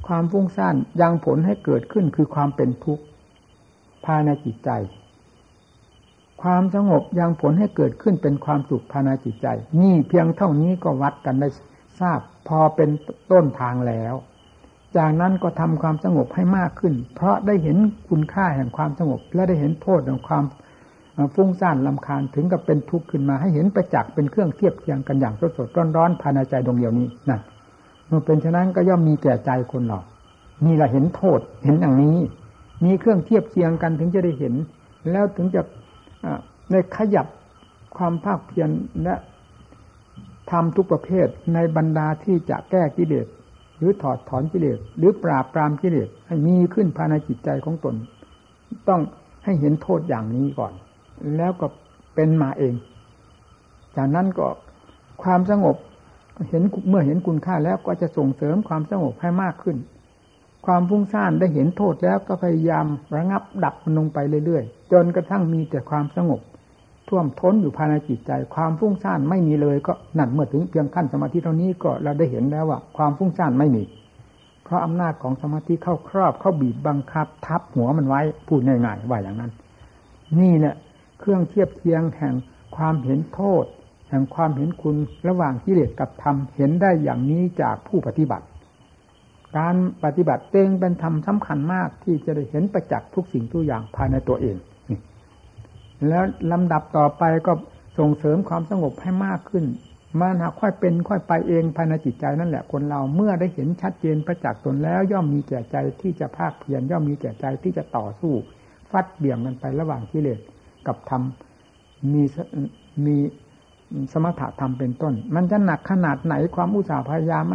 [0.07, 3.03] ความฟุ้งซ่านยังผลให้เกิดขึ้นคือความเป็นทุกข์
[4.05, 4.69] ภายในจิตใจ
[6.43, 9.47] ความสงบยังผลให้เกิดขึ้นเป็นความสุขภายในจิตใจ
[9.81, 11.49] นี่เพียงเท่านี้ก็วัดกันได้
[11.99, 12.89] ทราบพอเป็น
[13.31, 14.13] ต้นทางแล้ว
[14.97, 17.77] จากนั้นก็ทำความสงบให้มากขึ้น เพราะได้เห็น
[18.09, 20.43] คุณค่าแห่งความสงบ และได้เห็นโทษของความ
[21.35, 27.41] ฟุ้งซ่านลำคาญถึงกับเป็นทุกข์ขึ้นมาให้เห็นประจักษ์เป็นเครื่องเทียบเทียงกันอย่างสดสดร้อนร้อนภายในใจดวงเดียวนี้นั่น
[28.07, 29.99] เมื่อเป็นฉะนั้นก็ย่อมมีแก่ใจคนเรา
[30.65, 32.17] นี่เราเห็นโทษเห็นอย่างนี้
[32.85, 34.53] มีเครื่องเทียบเทียงกันถึงจะได้เห็น
[35.11, 35.61] แล้วถึงจะ
[36.71, 37.27] ในขยับ
[37.97, 38.69] ความภาคเพียร
[39.03, 39.15] และ
[40.51, 43.27] ทำทุกประเภทในบรรดาที่จะแก้กิเลส
[43.77, 47.95] หรือถอดถอนกิเลสหรือปราบปรามกิเลสให้มีขึ้นภายในจิตใจของตน
[48.89, 49.01] ต้อง
[49.43, 50.73] ให้เห็นโทษอย่างนี้ก่อน
[51.37, 51.67] แล้วก็
[52.15, 52.73] เป็นมาเอง
[53.95, 54.47] จากนั้นก็
[55.23, 55.75] ความสงบ
[56.49, 59.77] เห็นเมื่อเห็นคุณค่าแล้วก็จะส่งเสริมความสงบให้มากขึ้น
[60.65, 66.41] ความฟุ้งซ่านได้เห็นโทษแล้วก็พยายามระงับดับมันลงไปเรื่อยๆ จนกระทั่งมีแต่ความสงบ
[67.09, 73.83] ท่วมท้นอยู่ภายในจิตใจ ความฟุ้งซ่านไม่มีเลยก็นั่นเมื่อถึงเพียงขั้นสมาธิเท่านี้ก็เราได้เห็นแล้วว่า ความฟุ้งซ่านไม่มี
[74.63, 79.51] เพราะอำนาจของสมาธิเข้าครอบเข้าบีบบังคับ ทับหัวมันไว้พูดง่ายๆว่าอย่างนั้น
[80.39, 80.75] นี่แหละ
[81.19, 82.33] เครื่องเทียบเทียงแห่ง
[82.75, 83.65] ความเห็นโทษ
[84.09, 84.95] แห่งความเห็นคุณ
[85.27, 88.45] ระหว่างกิเลสกับธรรมเห็นได้อย่างนี้จากผู้ปฏิบัติ
[89.57, 94.55] การปฏิบัติเต็งเป็นธรรมสำคัญมากที่จะได้เห็นประจักษ์ทุกสิ่งทุกอย่างภายในตัวเอง
[96.09, 97.53] แล้วลำดับต่อไปก็
[97.97, 99.65] ส่งเสริมความสงบให้มากขึ้น
[100.19, 108.33] มันหากค่อยเป็นค่อยไปเองภายในจิตใจนั่นแหละคนเราเมื่อได้เห็นชัดเจนประจักษ์ตนแล้ว ย่อมมีแก่ใจที่จะภาคเพียรย่อมมีแก่ใจที่จะต่อสู้
[108.91, 110.39] ฟัดเบี่ยงกันไประหว่างกิเลส
[110.87, 111.21] กับธรรม
[112.13, 112.23] มี
[113.05, 113.15] มี
[114.13, 117.45] สมถะธรรมเป็นต้น มันจะหนักขนาดไหนความอุตสาห์พยายาม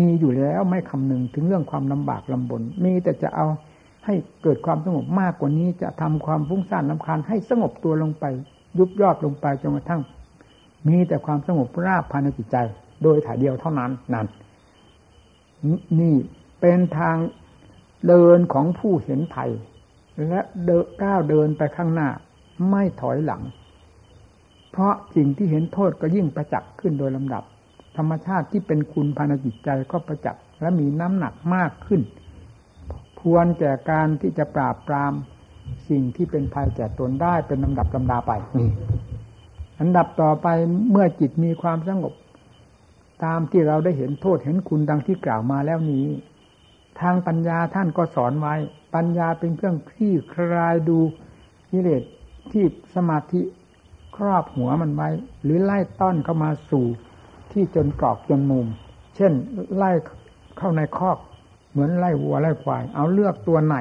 [0.00, 3.46] มีอยู่แล้วไม่คำนึงถึงเรื่องความลำบากลำบนมีแต่จะเอา
[4.06, 8.24] ให้เกิดความสงบมากกว่านี้จะทำความฟุ้งซ่านลำคาญให้สงบตัวลงไป
[8.78, 10.02] ยุบยอดลงไปจนกระทั่ง
[10.88, 12.56] มีแต่ความสงบราบภายในจิตใจ
[13.02, 14.26] โดยถ่ายเดียวเท่านั้นนั่น
[16.00, 16.14] นี่
[16.60, 17.16] เป็นทาง
[18.08, 19.50] เดินของผู้เห็นไทย
[20.28, 22.08] และเดินก้าวเดินไปข้างหน้า
[22.70, 23.42] ไม่ถอยหลัง
[24.72, 27.44] เพราะสิ่งที่เห็นโทษก็ยิ่งประจักษ์ขึ้นโดยลำดับ
[27.96, 32.00] ธรรมชาติที่เป็นคุณภายในจิตใจก็ประจักษ์และมีน้ำหนักมากขึ้น
[33.30, 35.12] ควรแก่การที่จะปราบปราม
[35.88, 38.70] สิ่งที่เป็นภัยแก่ตนได้เป็นลำดับลำดาไปนี่
[39.80, 40.46] อันดับต่อไป
[40.90, 42.14] เมื่อจิตมีความสงบ
[43.24, 46.06] ตามที่เราได้เห็นโทษเห็นคุณดังที่กล่าวมาแล้วนี้
[47.00, 48.54] ทางปัญญาท่านก็สอนไว้
[48.94, 50.98] ปัญญาเป็นเครื่องคลี่คลายดู
[51.70, 52.02] กิเลส
[52.52, 53.40] ที่สมาธิ
[54.16, 55.08] ครอบหัวมันไว้
[55.42, 56.86] หรือไล่ต้อนเข้ามาสู่
[57.52, 58.66] ที่จนกรอกจนมุม
[59.16, 59.32] เช่น
[59.76, 59.90] ไล่
[60.58, 61.18] เข้าในคอก
[61.76, 63.76] เหมือนไล่วัวไล่ควาย เอาเลือกตัวไหน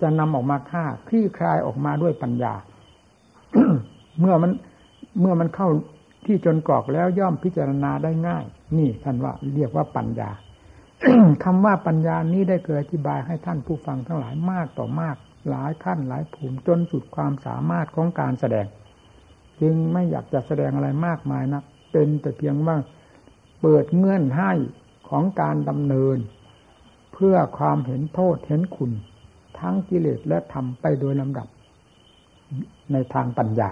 [0.00, 2.54] จะนำออกมาฆ่าคลี่คลายออกมาด้วยปัญญา
[4.20, 4.50] เมื่อมัน
[5.20, 5.68] เมื่อมันเข้า
[6.26, 8.44] ที่จนกรอกแล้วย่อมพิจารณาได้ง่าย
[8.76, 10.30] นี่ท่านว่าเรียกว่าปัญญา
[11.44, 15.16] คำว่าปัญญานี้ได้เกิดอธิบายให้ท่านผู้ฟังทั้งหลายมากต่อมาก
[15.48, 18.66] หลายขั้นหลายภูมิจนสุดความสามารถของการแสดง
[19.60, 22.76] จึงไม่อยากจะแสดงอะไรมากมายนะเป็นแต่เพียงว่า
[23.60, 24.52] เปิดเงื่อนให้
[25.08, 26.18] ของการดำเนิน
[27.12, 28.92] เพื่อความเห็นโทษเห็นคุณ
[29.58, 31.48] ทั้งกิเลสและธรรมไปโดยลำดับ
[32.92, 33.70] ในทางปัญญา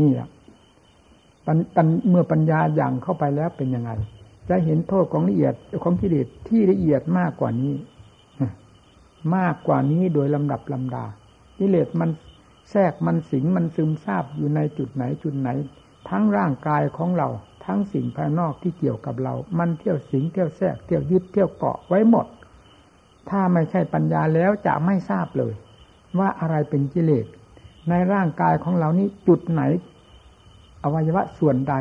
[0.00, 0.28] นี่แหละ
[2.08, 3.90] เมื่อปัญญาอย่างเข้าไปแล้วเป็นยังไง
[4.48, 7.74] จะเห็นโทษของละเอียดของกิเลสที่ละเอียดมากกว่านี้
[9.36, 11.04] มากกว่านี้โดยลำดับลำดา
[11.58, 12.10] กิเลสมัน
[12.70, 15.48] แทรกมันสิงมันซึมซาบอยู่ในจุดไหนจุดไหน
[16.08, 17.28] ทั้งร่างกายของเรา
[17.64, 22.26] ทั้งสิ่งภายนอกที่เกี่ยวกับเรา มันเที่ยวสิงเที่ยวแทรกเที่ยวยึดเที่ยวเกาะไว้หมด
[23.30, 25.54] ถ้าไม่ใช่ปัญญาแล้วจะไม่ทราบเลย
[26.18, 27.26] ว่าอะไรเป็นกิเลส
[27.88, 29.62] ในร่างกายของเรานี้จุดไหน
[30.84, 31.74] อวัยวะส่วนใด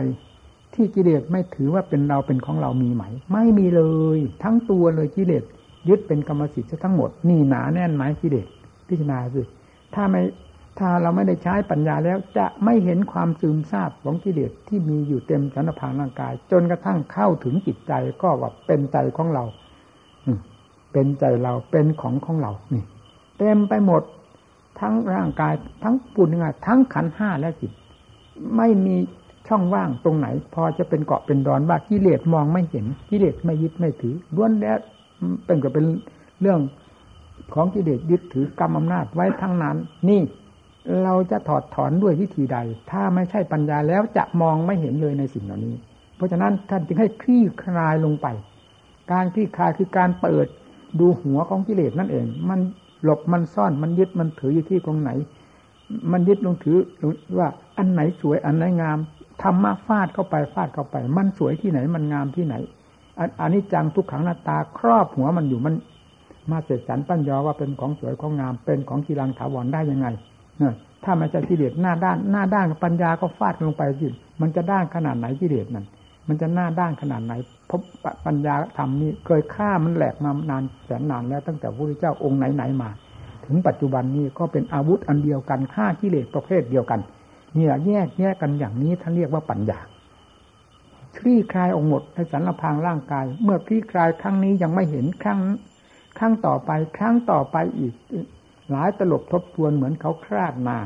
[0.74, 3.04] ที่กิเลสไม่ถือว่าเป็นเราเป็นของเรามีไหม
[3.34, 3.84] ไม่มีเล
[4.18, 5.44] ย ทั้งตัวเลยกิเลส
[5.90, 8.48] ยึดเป็นกรรมสิทธิ์ทั้งหมด นี่หนาแน่นไหมกิเลส
[8.88, 9.42] พิจารณาสิ
[9.96, 10.22] ถ้าไม่
[10.80, 19.44] ถ้าเราไม่ได้ใช้ปัญญาแล้วจะไม่เห็นความซึมซาบของกิเลสที่มีอยู่เต็มสันพางร่างกาย จนกระทั่งเข้าถึงจิตใจก็ว่าเป็นใจของเรา
[20.96, 22.84] เป็นใจเราเป็นของของเรานี่
[23.38, 24.04] เต็มไปหมด
[24.80, 25.54] ทั้งร่างกาย
[25.84, 27.72] ทั้งปุ่นงาทั้งขันห้าและจิต
[28.58, 28.96] ไม่มี
[29.48, 34.78] ช่องว่างตรงไหน พอจะเป็นเกาะเป็นดอนว่ากิเลสมองไม่เห็นกิเลสไม่ยึดไม่ถือล้วนแล้ว
[35.46, 35.86] เป็นก็เป็น
[36.42, 36.60] เรื่อง
[37.54, 39.78] ของกิเลสยึดถือกรรมอำนาจไว้ทั้งนั้น
[40.10, 40.22] นี่
[41.04, 42.58] เราจะถอดถอนด้วยวิธีใด
[42.92, 45.76] ถ้าไม่ใช่ปัญญาแล้วจะมองไม่เห็นเลยในสิ่งเหล่านี้
[46.16, 48.28] เพราะฉะนั้นท่านจึงให้คลี่คลายลงไป
[49.12, 50.48] การคลี่คลายคือการเปิด
[51.00, 52.60] ดูหัวของกิเลสนั่นเอง มัน
[53.04, 55.12] หลบมันซ่อนมันยึดมันถืออยู่ที่ตรงไหน
[56.12, 56.78] มันยึดลงถือ
[57.38, 58.98] ว่าอันไหนสวยอันไหนงาม
[59.44, 62.56] ทำมาฟาดเข้าไปฟาดเข้าไป มันสวยที่ไหนมันงามที่ไหน
[63.42, 65.76] อันนี้จังทุกขังหน้าตาครอบหัวมันอยู่มัน
[66.52, 70.08] มาเสกสรรปั้นยอว่าเป็นของสวยของงาม เป็นของกีรังถาวรได้ยังไง
[70.60, 70.64] เน
[71.04, 74.08] ถ้ามันจะกิเลสหน้าด้านหน้าด้านปัญญาก็ฟาดลงไปสิ
[74.42, 75.86] มันจะด้านขนาดไหนกิเลสนั่น
[76.28, 77.34] มันจะหน้าด้านขนาดไหน
[77.70, 77.82] พบ
[78.26, 82.90] ปัญญาธรรมนี้เคยฆ่ามันแหลกมานานแสนนานแล้วตั้งแต่พระพุทธเจ้าองค์ไหนๆมา
[83.46, 87.00] ถึงปัจจุบันนี้ก็เป็นอาวุธอันเดียวกันฆ่ากิเลสประเภทเดียวกัน
[87.56, 89.80] เนี่ยแยกแยกกันอย่างนี้ท่านเรียกว่าปัญญา
[91.18, 95.42] คลี่คลายออกหมดในสันลพางร่างกาย เมื่อคลี่คลายครั้งนี้ยังไม่เห็นครั้ง
[96.18, 97.94] ครั้งต่อไปครั้งต่อไปอีก
[98.72, 100.78] หลายตลบทบทวนเหมือนเขาคลาดมา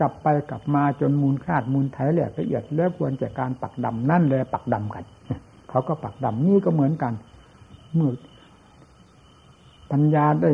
[0.00, 5.04] กลับไปกลับมาจนมูลคาดมูลไถแหลกละเอียดแล้วควรจากการปักดำนั่นเลยปักดำกัน
[5.70, 7.12] เขาก็ปักดำนี่ก็เหมือนกัน
[7.94, 8.12] เมื่อ
[9.92, 10.50] ปัญญาได้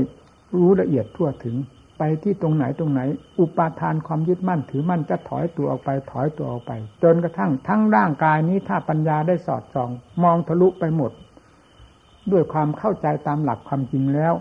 [0.57, 1.57] รู้ละเอียดทั่วถึง
[1.99, 3.01] ไปที่ตรงไหนตรงไหน
[3.39, 9.91] อุปาทานความยึดมั่นถือมั่นจะถอยตัวออกไปถอยตัวออกไป จนกระทั่งทั้งร่างกายนี้ถ้าปัญญาได้สอดส่อง
[10.23, 11.13] มองทะลุไปหมด
[12.33, 14.35] ด้วยความเข้าใจตามหลักความจริงแล้ว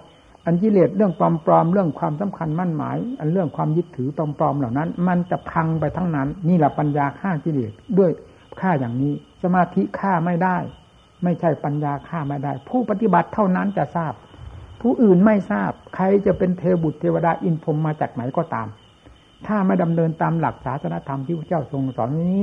[0.45, 8.11] อันกิเลสเรื่องปลอมๆเรื่องความสำคัญมั่นหมาย อันเรื่องความยึดถือปลอมๆเหล่านั้น มันจะพังไปทั้งนั้น นี่แหละปัญญาฆ่ากิเลสด้วย
[8.59, 10.57] ฆ่าอย่างนี้ สมาธิฆ่าไม่ได้
[11.23, 14.13] ไม่ใช่ปัญญาฆ่าไม่ได้ ผู้ปฏิบัติเท่านั้นจะทราบ
[14.81, 18.67] ผู้อื่นไม่ทราบ ใครจะเป็นเทวบุตรเทวดาอินพรมมาจากไหนก็ตาม
[19.47, 22.39] ถ้าไม่ดำเนินตามหลักศาสนธรรมที่พระเจ้าทรงสอนนี้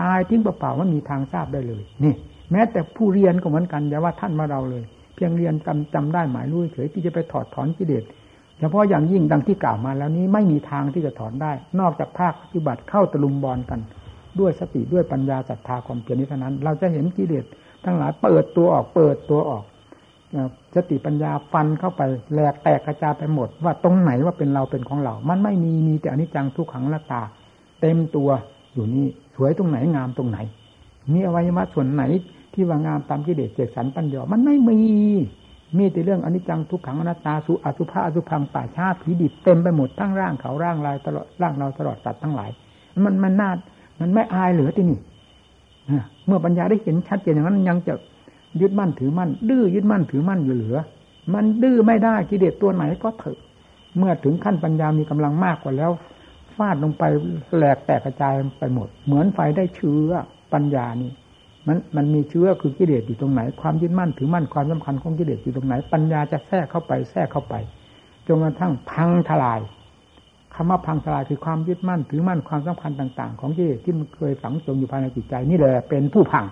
[0.00, 2.14] ตายทิ้งเปล่าๆไมันมีทางทราบได้เลยนี่
[2.50, 4.84] แม้แต่ผู้เรียนก็เหมือนกันอย่าว่าท่านมาเราเลย
[5.22, 8.04] พียงเรียนจำจำได้หมายรู้เฉยที่จะไปถอดถอนกิเลส
[8.58, 13.80] เฉพาะอย่างยิ่งดังที่กล่าวมาแล้วนี้ไม่มีทางที่จะถอนได้ นอกจากภาคปฏิบัติเข้าตะลุมบอลกัน
[14.40, 17.44] ด้วยสติด้วยปัญญาศรัทธาความเพียรนี้เท่านั้น เราจะเห็นกิเลส
[17.84, 19.64] ทั้งหลายเปิดตัวออกเปิดตัวออก
[20.74, 27.22] สติปัญญาฟันเข้าไปแหลกแตกกระจายไปหมด ว่าตรงไหนว่าเป็นเราเป็นของเรา มันไม่มีมีแต่อนิจจังทุกขังละตา
[27.80, 28.28] เต็มตัว
[28.74, 30.38] อยู่นี่สวยตรงไหนงามตรงไหน
[31.12, 32.04] มีอวัยวะส่วนไหน
[32.52, 34.78] ที่ว่างามตามกิเลสเจกสันปัญญามันไม่มี
[35.78, 42.50] มีแต่เรื่องอนิจจังทุกขังอนัตตาสุอสุภาอสุพังป่าชาผีดิบเต็มไปหมดทั้งร่างเขาร่างลายตลอดร่างเราตลอดสัตว์ทั้งหลาย
[43.04, 43.50] มันมันน่า
[44.00, 44.98] มันไม่อายเหลือที่นี่
[46.26, 47.94] เมื่อปัญญาได้เห็นชัดเจนอย่างนั้นยังจะ
[48.60, 50.76] ยึดมั่นถือมั่น ดื้อยึดมั่นถือมั่นอยู่เหลือ
[51.34, 53.38] มันดื้อไม่ได้กิเลสตัวไหนก็เถอะ
[53.98, 55.90] เมื่อถึงขั้นปัญญามีกำลังมากกว่าแล้ว
[56.56, 57.04] ฟาดลงไป
[57.56, 60.10] แหลกแตกกระจายไปหมด เหมือนไฟได้เชื้อ
[60.52, 61.10] ปัญญานี่
[61.66, 67.54] มันมันมีเชื้อคือกิเลสอยู่ตรงไหน ความยึดมั่นถือมั่นความสำคัญของกิเลสอยู่ตรงไหน ปัญญาจะแทรกเข้าไปแทรกเข้าไป
[68.26, 69.60] จนกระทั่งพังทลาย
[70.54, 76.46] คำว่าพังทลายคือความยึดมั่นถือมั่นความสำคัญต่าง ๆ ของกิเลสที่มันเคยฝังจมอยู่ภายในจิตใจ นี่แหละเป็นผู้พัง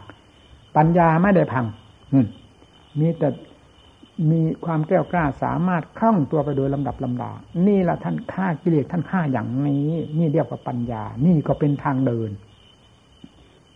[0.76, 1.64] ปัญญาไม่ได้พัง
[3.00, 3.28] มีแต่
[4.30, 7.30] มีความแก้วกล้าสามารถคล่องตัวไปโดยลำดับลำดา
[7.66, 12.30] นี่แหละท่านฆ่ากิเลสท่านฆ่าอย่างนี้ นี่เรียกว่าปัญญา นี่ก็เป็นทางเดิน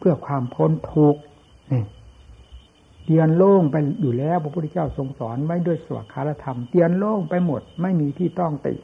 [0.06, 1.20] พื่อความพ้นทุกข์
[3.04, 8.74] เตียนโล่งไปอยู่แล้วพระพุทธเจ้าทรงสอนไว้ด้วยสวดคารธรรมเตียนโล่งไปหมด ไม่มีที่ต้องติ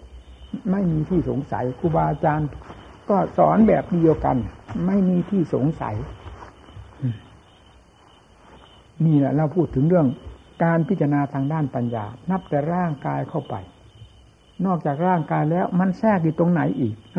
[0.71, 2.49] ไม่มีที่สงสัยครูบาอาจารย์
[3.11, 4.37] ก็สอนแบบเดียวกัน
[4.87, 5.95] ไม่มีที่สงสัย
[9.05, 10.07] นี่แหละเราพูดถึงเรื่อง
[10.65, 13.55] การพิจารณาทางด้านปัญญา นับแต่ร่างกายเข้าไป
[14.67, 16.95] นอกจากร่างกายแล้วมันแทรกอยู่ตรงไหนอีก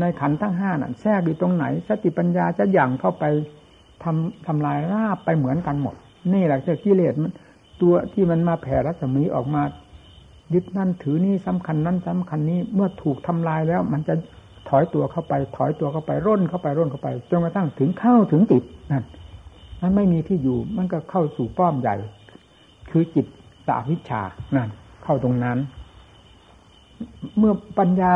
[0.00, 3.24] ในขันทั้งห้านั่นแทรกอยู่ตรงไหน สติปัญญาจะหยั่งเข้าไป
[4.02, 5.94] ทำทำลายราบไปเหมือนกันหมด
[6.32, 7.32] นี่แหละคือกิเลสมัน
[7.80, 9.62] ตัวที่มันมาแผ่รัศมีออกมา
[10.54, 14.14] ยึดนั่นถือนี่สำคัญนั่นสำคัญนี้เมื่อถูกทำลายแล้ว มันจะ
[14.68, 19.04] ถอยตัวเข้าไป ถอยตัวเข้าไปร่นเข้าไปร่นเข้าไปจนกระทั่งถึงเข้าถึงติดนั่น
[19.80, 21.96] มันไม่มีที่อยู่มันก็เข้าสู่ป้อมใหญ่
[22.90, 23.26] คือจิต
[23.66, 24.22] สาวิชา
[24.56, 24.68] นั่น
[25.04, 25.58] เข้าตรงนั้น
[27.38, 28.10] เมื่อปัญญา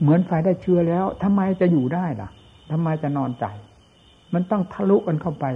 [0.00, 2.28] เหมือนไฟได้เชื้อแล้วทำไมจะอยู่ได้ล่ะ
[2.72, 3.44] ทำไมจะนอนใจ
[4.34, 5.46] มันต้องทะลุกันเข้าไป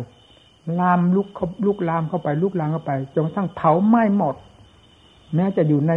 [0.81, 1.28] ลามลุก
[1.66, 4.35] ลุกลามเข้าไป ลุกลามเข้าไปจนกระทั่งเผาไหม้หมด
[5.35, 5.92] แม้จะอยู่ใน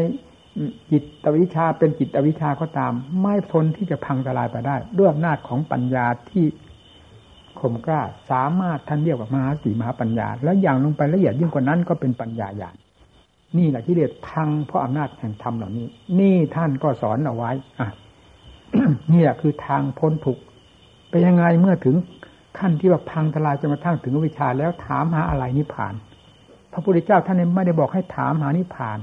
[0.92, 6.46] จิตวิชาเป็นจิตวิชาก็ตาม ไม่ทนที่จะพังทลายไปได้ ด้วยอำนาจของปัญญาที่
[7.60, 12.76] คมกล้าสามารถท่านเรียกว่ามหาสีมหาปัญญา แล้วอย่างลงไปละเอียดยิ่งกว่านั้นก็เป็นปัญญาญาณ
[13.58, 15.88] นี่แหละที่เรียกพังเพราะอำนาจแห่งธรรมเหล่านี้
[16.20, 17.90] นี่ท่านก็สอนเอาไว้ อะ
[19.12, 20.38] นี่แหละคือทางพ้นทุก
[21.10, 21.96] เป็นยังไงเมื่อถึง
[22.60, 25.94] ขั้นที่ว่าพังทลายจนกระทั่งถึงวิชาแล้วถามหาอะไรนิพพาน
[26.72, 29.00] พระพุทธเจ้าท่านไม่ได้บอกให้ถามหานิพพาน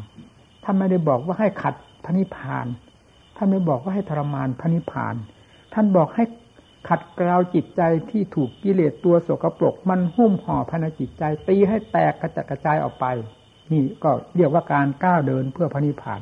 [0.64, 2.66] ท่านไม่ได้บอกว่าให้ขัดพระนิพพาน
[3.37, 5.14] ท่านไม่บอกว่าให้ทรมานพระนิพพาน
[5.74, 6.24] ท่านบอกให้
[6.88, 13.06] ขัดเกลาจิตใจที่ถูกกิเลสตัวโสกปรก มันหุ้มห่อภายในจิตใจ ตีให้แตกกระจัดกระจายออกไป
[13.72, 16.20] นี่ก็เรียกว่าการก้าวเดินเพื่อพระนิพพาน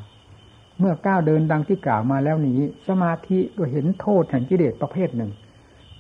[0.80, 5.30] เมื่อก้าวเดินดังที่กล่าวมาแล้วนี้ สมาธิก็เห็นโทษแห่งกิเลสประเภทหนึ่ง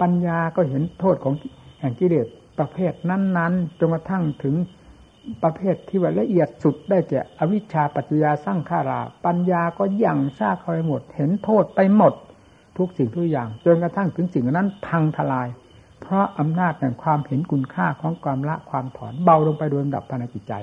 [0.00, 1.34] ปัญญาก็เห็นโทษของ
[1.80, 2.26] แห่งกิเลส
[2.58, 4.54] ประเภทนั้น ๆจนกระทั่งถึง
[5.42, 12.14] ประเภทที่ว่าละเอียดสุดได้แก่อวิชชาปัจจยาสร้างขารา ปัญญาก็ยั่งซากเข้าไปหมด เห็นโทษไปหมด
[12.78, 15.48] ทุกสิ่งทุกอย่าง จนกระทั่งถึงสิ่งนั้นพังทลาย
[16.00, 20.54] เพราะอำนาจแห่งความเห็นคุณค่าของความละความถอนเบาลงไปโดยลำดับภายในจิตใจ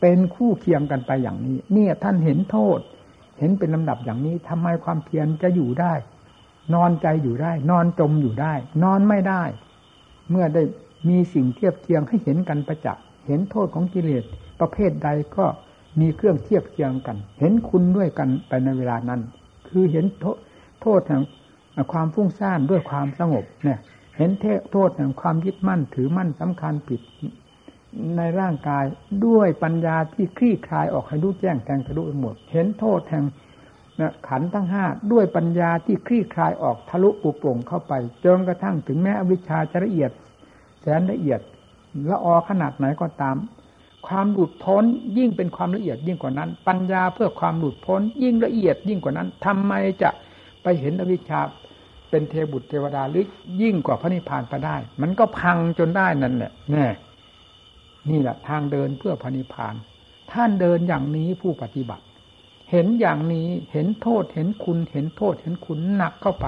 [0.00, 2.78] เป็นคู่เคียงกันไปอย่างนี้ เนี่ยท่านเห็นโทษ
[3.38, 5.92] เห็นเป็นลำดับอย่างนี้ทำไมความเพียรจะอยู่ได้
[6.74, 9.42] นอนใจอยู่ได้ นอนจมอยู่ได้ นอนไม่ได้
[10.30, 10.62] เมื่อได้
[11.08, 14.24] มีสิ่งเทียบเคียงให้เห็นกันประจักษ์เห็นโทษของกิเลส
[14.60, 15.46] ประเภทใดก็
[16.00, 19.20] มีเครื่องเทียบเคียงกัน เห็นคุณด้วยกันไปในเวลานั้น
[19.68, 20.04] คือเห็น
[20.82, 21.22] โทษแห่ง
[21.92, 23.78] ความฟุ้งซ่านด้วยความสงบเนี่ย
[24.16, 24.30] เห็น
[24.72, 27.00] โทษแห่งความยึดมั่นถือมั่นสำคัญผิด
[28.16, 28.84] ในร่างกาย
[29.26, 33.24] ด้วยปัญญาที่คลี่คลายออกให้รู้แจ้งแทงทะลุหมด เห็นโทษแห่ง
[34.28, 37.92] ขันทั้งห้าด้วยปัญญาที่คลี่คลายออกทะลุปุโปร่งเข้าไป
[38.24, 40.10] จนกระทั่งถึงแม้อวิชชาจะละเอียด
[40.80, 41.40] แสนละเอียด
[42.10, 43.36] ละออขนาดไหนก็ตาม
[44.06, 44.84] ความหลุดพ้น
[45.18, 50.10] ยิ่งเป็นความละเอียดยิ่งกว่านั้น ปัญญาเพื่อความหลุดพ้นยิ่งละเอียดยิ่งกว่านั้นทำไมจะ
[50.62, 51.40] ไปเห็นอวิชชา
[52.10, 53.24] เป็นเทบุตรเทวดาหรือ
[53.62, 56.86] ยิ่งกว่าพระนิพพานไปได้ มันก็พังจนได้นั่นแหละแน่
[58.10, 59.74] นี่แหละทางเดินเพื่อพระนิพพาน
[60.32, 62.04] ท่านเดินอย่างนี้ผู้ปฏิบัติ
[62.70, 66.46] เห็นอย่างนี้เห็นโทษเห็นคุณ เห็นโทษเห็นคุณหนักเข้าไป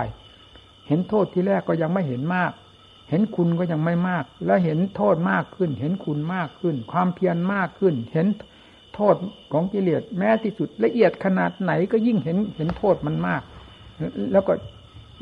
[0.87, 2.53] เห็นโทษที่แรกก็ยังไม่เห็นมาก
[3.11, 8.27] เห็นคุณก็ยังไม่มาก แล้วเห็นโทษมากขึ้น เห็นคุณมากขึ้น ความเพียรมากขึ้น เห็น
[8.94, 9.14] โทษ
[9.53, 13.42] ของกิเลสแม้ที่สุดละเอียดขนาดไหนก็ยิ่งเห็นเห็นโทษมันมาก
[14.33, 14.53] แล้วก็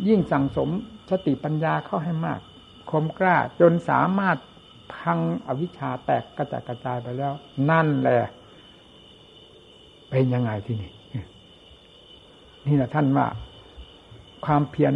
[0.09, 0.69] ยิ่งสั่งสม
[1.11, 2.41] สติปัญญาเข้าให้มาก
[2.91, 4.37] คมกล้าจนสามารถ
[4.99, 7.33] พังอวิชชาแตกกระจายกระจายไปแล้ว
[7.71, 8.21] นั่นแหละ
[10.11, 10.93] เป็นยังไงที่นี่
[12.67, 13.27] นี่แหละท่านว่า
[14.45, 14.93] ความเพียร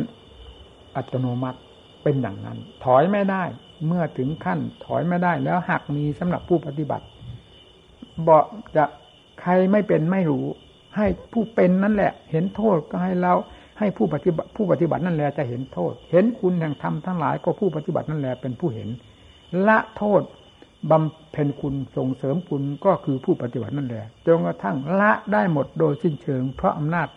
[0.96, 1.58] อัตโนมัติ
[2.02, 3.42] เป็นอย่างนั้น ถอยไม่ได้
[3.86, 7.06] เมื่อถึงขั้น ถอยไม่ได้แล้วหากมีสำหรับผู้ปฏิบัติ
[8.28, 8.44] บอก
[8.76, 8.84] จะ
[9.40, 10.46] ใครไม่เป็นไม่รู้
[10.96, 13.34] ให้ผู้เป็นนั่นแหละ เห็นโทษก็ให้เรา
[13.78, 18.88] ให้ผู้ปฏิบัติผู้ปฏิบัตินั่นแหละจะเห็นโทษ เห็นคุณแห่งธรรมทั้งหลายก็ผู้ปฏิบัตินั่นแหละเป็นผู้เห็น
[19.68, 20.22] ละโทษ
[20.90, 27.08] บำเพ็ญคุณส่งเสริมคุณก็คือผู้ปฏิบัตินั่นแหละจนกระทั่งละได้หมดโดยสิ้นเชิง เพราะอำนาจ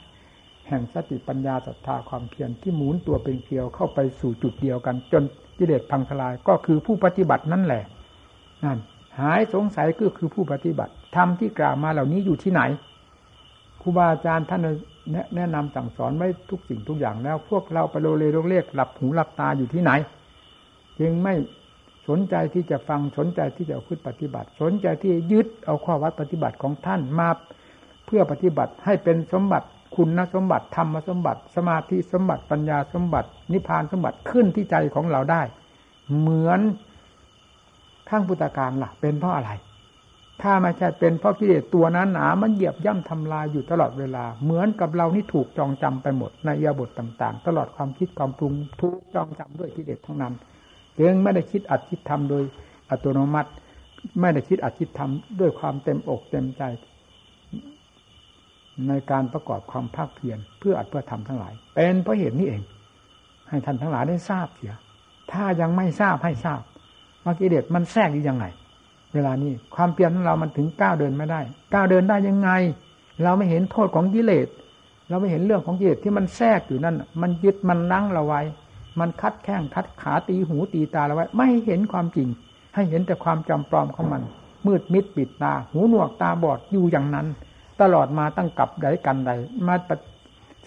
[0.68, 5.24] แห่งสติปัญญาศรัทธาความเพียรที่หมุนตัวเป็นเกลียวเข้าไปสู่จุดเดียวกัน จน
[5.58, 7.84] กิเลสพังทลายก็คือผู้ปฏิบัตินั่นแหละ
[8.64, 8.78] นั่น
[9.20, 12.62] หายสงสัยก็คือผู้ปฏิบัติธรรมที่กล่าวมาเหล่านี้อยู่ที่ไหน
[13.82, 14.62] ครูบาอาจารย์ท่าน
[15.36, 19.92] แนะนำสั่งสอนไว้ทุกสิ่งทุกอย่างแล้ว พวกเราไปโลเลโลเรียกหลับหูหลับตาอยู่ที่ไหน
[21.00, 21.34] จึงไม่
[22.08, 27.30] สนใจที่จะฟังสนใจที่จะพึ่ปฏิบัติ สนใจที่ยึดเอาข้อวัดปฏิบัติของท่านมา
[28.06, 35.42] เพื่อปฏิบัติให้เป็นสมบัติคุณสมบัติธรรมสมบัติ สมาธิสมบัติปัญญาสมบัติ นิพพานสมบัติขึ้นที่ใจของเราได้
[36.18, 36.60] เหมือน
[38.10, 39.52] ข้างพุทธการล่ะ เป็นเพราะอะไร
[40.42, 50.34] ถ้าไม่ใช่เป็นเพราะกิเลสตัวนั้นหนา มันเหยียบย่ำทำลายอยู่ตลอดเวลา เหมือนกับเรานี่ถูกจองจำไปหมดในยาบทต่าง ๆ ตลอดความคิดความปรุงถูกจองจำด้วยกิเลสทั้งนั้น
[51.00, 52.44] จึงไม่ได้คิดอัดคิดทำโดย
[52.90, 53.50] อัตโนมัติ
[54.22, 56.64] ไม่ได้คิดอัดคิดทำด้วยความเต็มอกเต็มใจ
[58.88, 62.62] ในการประกอบความภาคเพียรเพื่ออัดเพื่อทำทั้งหลาย เป็นเพราะเหตุนี้เอง
[63.50, 64.76] ให้ท่านทั้งหลายได้ทราบเสีย
[65.32, 66.62] ถ้ายังไม่ทราบให้ทราบ
[67.24, 68.46] ว่ากิเลสมันแทรกอยู่ยังไง
[69.14, 71.42] เวลานี้ความเพียรของเรามันถึงก้าวเดินไม่ได้
[71.74, 72.50] ก้าวเดินได้ยังไง
[73.24, 74.48] เราไม่เห็นโทษของกิเลส
[75.10, 78.42] เราไม่เห็นเรื่องของกิเลสที่มันแทรกอยู่นั่นมันยึดมันนั่งเราไว้
[79.00, 82.28] มันคัดแข้งคัดขาตีหูตีตาเราไว้ ไม่เห็นความจริง
[82.76, 84.22] ให้เห็นแต่ความจำปลอมของมัน
[84.66, 87.28] มืดมิดปิดตา หูหนวกตาบอดอยู่อย่างนั้น
[87.82, 89.32] ตลอดมาตั้งกับใดกันใด
[89.68, 89.76] มา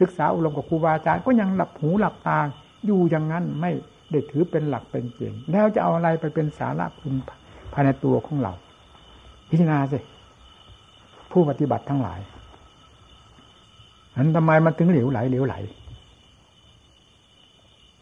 [0.00, 2.38] ศึกษาอุรมกับครูบาอาจารย์ก็ยังหลับหูหลับตา
[2.86, 3.70] อยู่อย่างนั้นไม่
[4.10, 7.14] ได้ถือเป็นหลักเป็นเกณฑ์แล้วจะเอาอะไรไปเป็นสาระคุณ
[7.72, 8.52] ภายในตัวของเรา
[9.48, 9.98] พิจารณาสิ
[11.30, 12.20] ผู้ปฏิบัติทั้งหลาย
[14.16, 15.54] อันทำไมมันถึงเหลวไหลเหลวไหล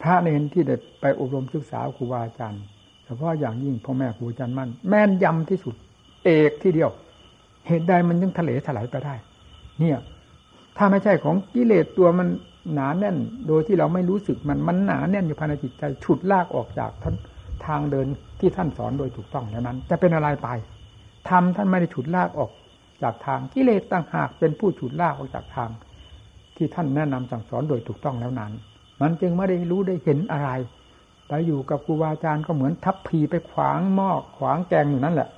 [0.07, 2.63] ระเนนที่ได้ไปอบรมศึกษาครูบาอาจารย์
[3.05, 5.75] เฉพาะอย่างยิ่งพ่อแม่ครูอาจารย์มั่นแม่นยำที่สุด
[6.25, 6.91] เอกที่เดียว
[7.67, 9.15] เหตุใดมันยังทะเลถลายไปได้
[9.81, 9.99] เนี่ย
[10.77, 12.29] ถ้าไม่ใช่ของกิเลสตัวมัน
[12.75, 13.17] หนาแน่น
[13.49, 17.15] โดยที่เราไม่รู้สึกมันมันหนาแน่นอยู่ภายในจิตใจฉุดลากออกจากท่าน
[17.67, 18.07] ทางเดิน
[18.41, 20.49] ที่ท่านสอนโดยถูกต้องแล้วนั้น จะเป็นอะไรไป
[21.29, 22.51] ทำท่านไม่ได้ฉุดลากออก
[23.03, 25.71] จากทางกิเลสต่างหากเป็นผู้ฉุดลากออกจากทาง
[26.57, 28.53] ที่ท่านแนะนำสั่งสอนโดยถูกต้องแล้วนั้น
[29.01, 30.51] มันจึงไม่ได้รู้ได้เห็นอะไร
[31.29, 35.29] ไปอยู่กับครูบาอาจารย์ก็เหมือนทับพีไปขวางหม้อขวางแกงอยู่นั่นแหละ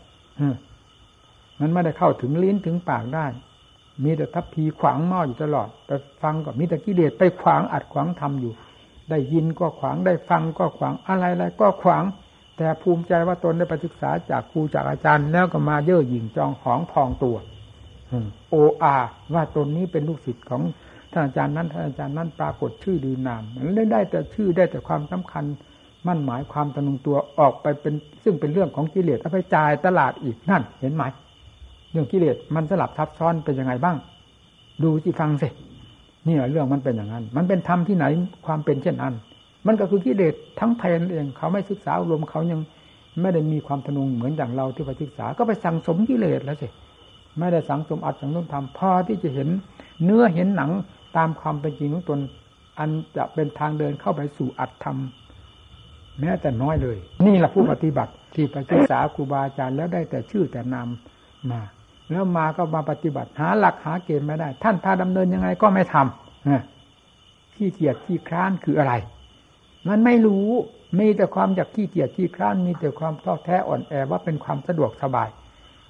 [1.61, 3.27] มันไม่ได้เข้าถึงลิ้นถึงปากได้
[4.05, 5.91] มีแต่ทับพีขวางหม้ออยู่ตลอดไป
[6.23, 8.53] ฟังก็มีแต่กิเลสไปขวางอัดขวางทำอยู่
[9.11, 12.05] ได้ยินก็ขวางได้ฟังก็ขวางอะไรอะไรก็ขวาง
[12.57, 17.37] แต่ภูมิใจว่าตนได้ไปศึกษาจากครูจากอาจารย์แล้วก็มาเย่อหยิ่งจองของพองตัว
[18.51, 18.97] โออา
[19.35, 20.63] ว่าตนนี้เป็นลูกศิษย์ของ
[21.13, 25.45] ท่านอาจารย์นั้นท่านอาจารย์นั้นปรากฏชื่อดีนามมันได้ได้แต่ชื่อได้แต่ความสำคัญ
[26.07, 27.95] มั่นหมายความตนุงตัวออกไปเป็น
[28.25, 31.03] ซึ่งเป็นเรื่องของกิเลสเอาไปจ่ายตลาดอีกนั่น เห็นไหม
[31.93, 33.97] เรื่องกิเลสมันสลับทับซ้อนเป็นยังไงบ้าง
[34.83, 35.49] ดูที่ฟังสิ
[36.27, 38.05] นี่เรื่องมันเป็นอย่างนั้น มันเป็นธรรมที่ไหน
[38.47, 39.15] ความเป็นเช่นนั้น
[39.67, 42.61] มันก็คือกิเลสทั้งแทนเองเขาไม่ศึกษารวมเขายัง
[43.21, 46.69] ไม่ได้มีความทนุงเหมือนอย่างเราที่ไปศึกษา ก็ไปสั่งสมกิเลสแล้วสิ
[47.39, 49.49] ไม่ได้สังสมอัดสังสมธรรมพอที่จะเห็น
[50.05, 50.71] เนื้อเห็นหนัง
[51.19, 52.21] ตามความเป็นจริงของตน
[52.79, 54.99] อันจะเป็นทางเดินเข้าไปสู่อัตธรรม
[56.21, 56.97] แม้แต่น้อยเลย
[57.27, 60.89] นี่แหละผู้ปฏิบัติที่ไปศึกษาครูบาอาจารย์แล้วได้แต่ชื่อแต่นาม
[61.51, 61.61] มา
[62.11, 68.95] แล้วมาก็มาปฏิบัติ หาหลักหาเกณฑ์ไม่ได้ ท่านพาดำเนินยังไงก็ไม่ทำขี้เกียจขี้คร้านคืออะไร
[69.89, 70.49] มันไม่รู้
[70.99, 75.29] มีแต่ความอยากขี้เกียจขี้คร้าน มีแต่ความท้อแท้อ่อนแอว่าเป็นความสะดวกสบาย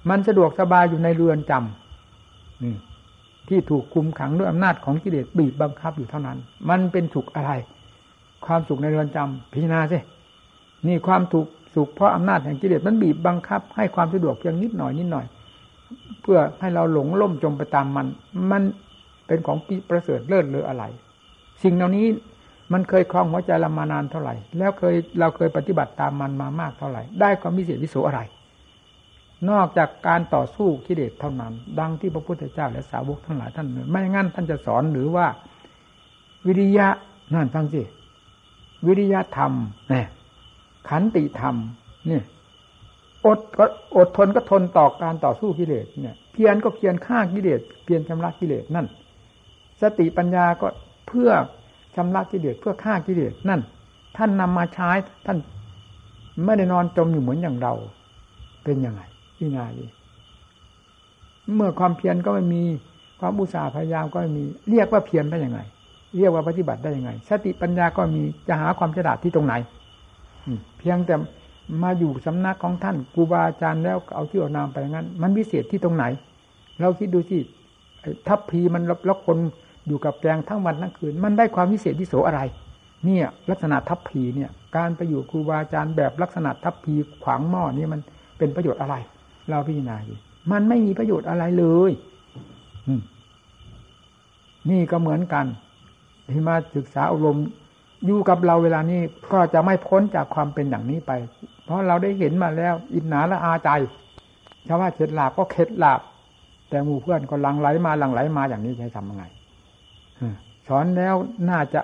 [0.08, 2.74] มันสะดวกสบายอยู่ในเรือนจำนี่
[3.48, 6.38] ที่ถูกคุมขังด้วยอำนาจของกิเลสบีบบังคับอยู่เท่านั้น
[6.70, 7.52] มันเป็นสุขอะไร
[8.46, 9.98] ความสุขในเรือนจำพิจารณาสิ
[10.86, 15.26] นี่ความถูกสุขเพราะอำนาจแห่งกิเลสมันบีบบังคับ ให้ความสะดวกเพียงนิดหน่อยนิดหน่อย
[16.22, 18.06] เพื่อให้เราหลงล่มจมไปตามมัน
[18.50, 18.62] มัน
[19.26, 19.56] เป็นของ
[19.90, 20.84] ประเสริฐเลิศเลออะไร
[21.62, 22.06] สิ่งเหล่านี้
[22.72, 28.20] มันเคยคลองหัวใจเรามานานเท่าไหร่ แล้วเคยเราเคยปฏิบัติตามมันมามากเท่าไหร่ ได้ความวิเศษวิโสอะไร
[29.50, 35.26] นอกจากการต่อสู้กิเลสเท่านั้น ดังที่พระพุทธเจ้าและสาวกทั้งหลายท่านไม่งั้นท่านจะสอนหรือว่า
[36.46, 36.88] วิริยะ
[37.34, 37.82] นั่นฟังสิ
[38.86, 39.52] วิริยะธรรม
[39.90, 40.06] เนี่ย
[40.88, 41.56] ขันติธรรม
[42.08, 42.24] เนี่ย
[43.26, 43.64] อดก็
[43.96, 48.86] อดทนก็ทนต่อการต่อสู้กิเลสเนี่ยเพียรก็เพียรฆ่ากิเลสเพียรชำระกิเลสนั่น
[49.80, 50.68] สติปัญญาก็
[51.08, 51.30] เพื่อ
[51.96, 53.60] ชำระกิเลสเพื่อฆ่ากิเลสนั่น
[54.16, 54.90] ท่านนำมาใช้
[55.26, 55.38] ท่าน
[56.44, 57.74] ไม่ได้นอนจมอยู่เหมือนอย่างเรา
[58.64, 59.02] เป็นยังไง
[59.38, 59.86] พี่นาดี
[61.54, 62.62] เมื่อความเพียรก็ไม่มี
[63.20, 65.60] ความอุตสาห์พยายามก็ไม่มี เรียกว่าเพียรได้ยังไง
[66.16, 69.54] เรียกว่าปฏิบัติได้ยังไง สติปัญญาก็มีจะหาความฉลาดที่ตรงไหน
[70.78, 71.14] เพียงแต่
[71.82, 76.04] มาอยู่สำนักของท่านครูบาอาจารย์แล้วเอาที่เอานามไปงั้น มันวิเศษที่ตรงไหน
[76.80, 77.40] เราคิดดูที่
[78.28, 79.38] ทัพพีมันแล้วคน
[79.86, 82.40] อยู่กับแกงทั้งวันทั้งคืน มันได้ความวิเศษที่โสอะไร
[83.04, 88.00] เนี่ย ลักษณะทัพพีเนี่ย การไปอยู่ครูบาอาจารย์แบบลักษณะทัพพีขวางหม้อนี่มัน
[88.38, 88.94] เป็นประโยชน์อะไร
[89.50, 90.14] เราพิจารณาดู
[90.52, 91.92] มันไม่มีประโยชน์อะไรเลย
[94.70, 95.46] นี่ก็เหมือนกัน
[96.32, 97.38] ที่มาศึกษาอบรม
[98.06, 99.00] อยู่กับเราเวลานี้
[99.32, 101.12] ก็จะไม่พ้นจากความเป็นอย่างนี้ไป
[101.64, 103.70] เพราะเราได้เห็นมาแล้ว อินหนาละอาใจ
[104.66, 106.00] ชาวว่าเข็ดหลาบก็เข็ดหลาบ
[106.68, 109.24] แต่หมู่เพื่อนก็หลังไหลมาหลังไหลมาอย่างนี้จะทำยังไง
[110.68, 111.14] สอนแล้ว
[111.50, 111.80] น่าจะ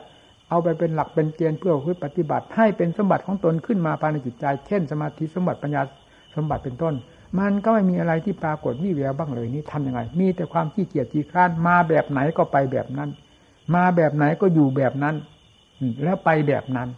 [0.49, 5.83] เอาไปเป็นหลักเป็นเกณฑ์เพื่อพึ่ปฏิบัติ ให้เป็นสมบัติของตนขึ้นมาภายในจิตใจ เช่น สมาธิสมบัติปัญญา
[6.35, 6.95] สมบัติเป็นต้น
[7.39, 13.11] มันก็ไม่มีอะไรที่ปรากฏวิแววบ้างเลยนี่ทำยังไง มีแต่ความขี้เกียจจีคร้านมาแบบไหนก็ไปแบบนั้น
[13.75, 15.15] มาแบบไหนก็อยู่แบบนั้น
[16.03, 16.89] แล้วไปแบบนั้น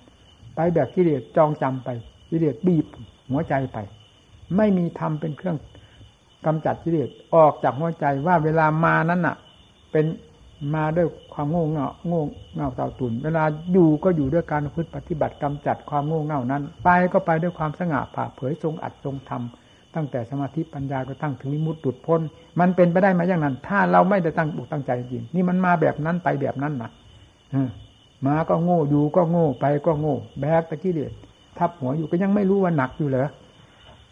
[0.56, 1.88] ไปแบบกิเลสจองจำไป
[2.30, 2.86] กิเลสบีบ
[3.30, 3.78] หัวใจไป
[4.56, 5.56] ไม่มีธรรมเป็นเครื่อง
[6.46, 9.36] กำจัดกิเลสออกจากหัวใจว่าเวลามานั้นน่ะ
[9.92, 10.06] เป็น
[10.74, 12.22] มาด้วยความโง่เง่าโง่
[12.54, 19.42] เง่าเต่าตุนเวลาอยู่ก็อยู่ด้วยการพึ่ปฏิบัติกำจัดความโง่เง่านั้น ไปก็ไปด้วยความสง่าผ่าเผยทรงอัดทรงธรรม
[19.96, 22.20] ตั้งแต่สมาธิปัญญาก็ตั้งถึงมิมุตตุดพ้น
[22.60, 26.90] มันเป็นไปได้ไหมอย่างนั้น ถ้าเราไม่ได้ตั้งบุกตั้งใจจริงนี่มันมาแบบนั้นไปแบบนั้นนะ
[28.26, 31.10] มาก็โง่อยู่ก็โง่ไปก็โง่ แบกตะกี้เดีย
[31.58, 33.28] ทับหัวอยู่ก็ยังไม่รู้ว่าหนักอยู่เหรอ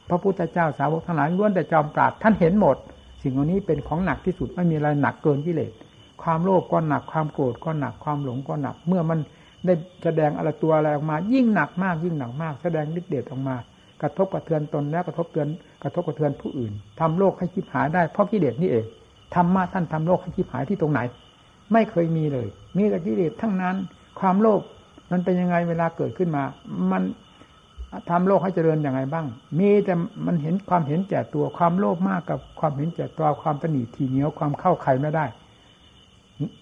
[0.08, 2.76] พระพุทธเจ้าสาวกทั้งหลายล้วนแต่จอมปราดท่านเห็นหมด
[3.22, 5.72] สิ่งเหล่านี้เป็นของหนักที่สุดไม่มีอะไรหนักเกินกิเลส
[6.22, 9.18] ความโลภก็หนักความโกรธก็หนักความหลงก็หนัก เมื่อมัน
[9.66, 9.74] ได้
[10.04, 13.56] แสดงอะไรตัวอะไรออกมา ยิ่งหนักมากยิ่งหนักมาก แสดงฤทธิ์เดชออกมา
[14.02, 15.48] กระทบกระเทือนตนแล้วกระทบเตือน
[15.82, 18.84] กระทบกระเทือนผู้อื่นทำโลกให้คิดหายได้เพราะกิเลสนี่เอง
[19.34, 21.00] ธรรมะท่านทำโลกให้คิดหายที่ตรงไหน
[21.72, 23.76] ไม่เคยมีเลย มีแต่กิเลสทั้งนั้น
[24.20, 24.60] ความโลภ
[25.12, 26.42] มันเป็นยังไงเวลาเกิดขึ้นมา
[26.92, 27.02] มัน
[28.10, 29.26] ทำโลกให้เจริญอย่างไรบ้าง
[29.58, 29.94] มีแต่
[30.26, 35.24] มันเห็นความเห็นแก่ตัวความโลภมากกับความเห็นแก่ตัวความตนีทีเหนียวความเข้าใครไม่ได้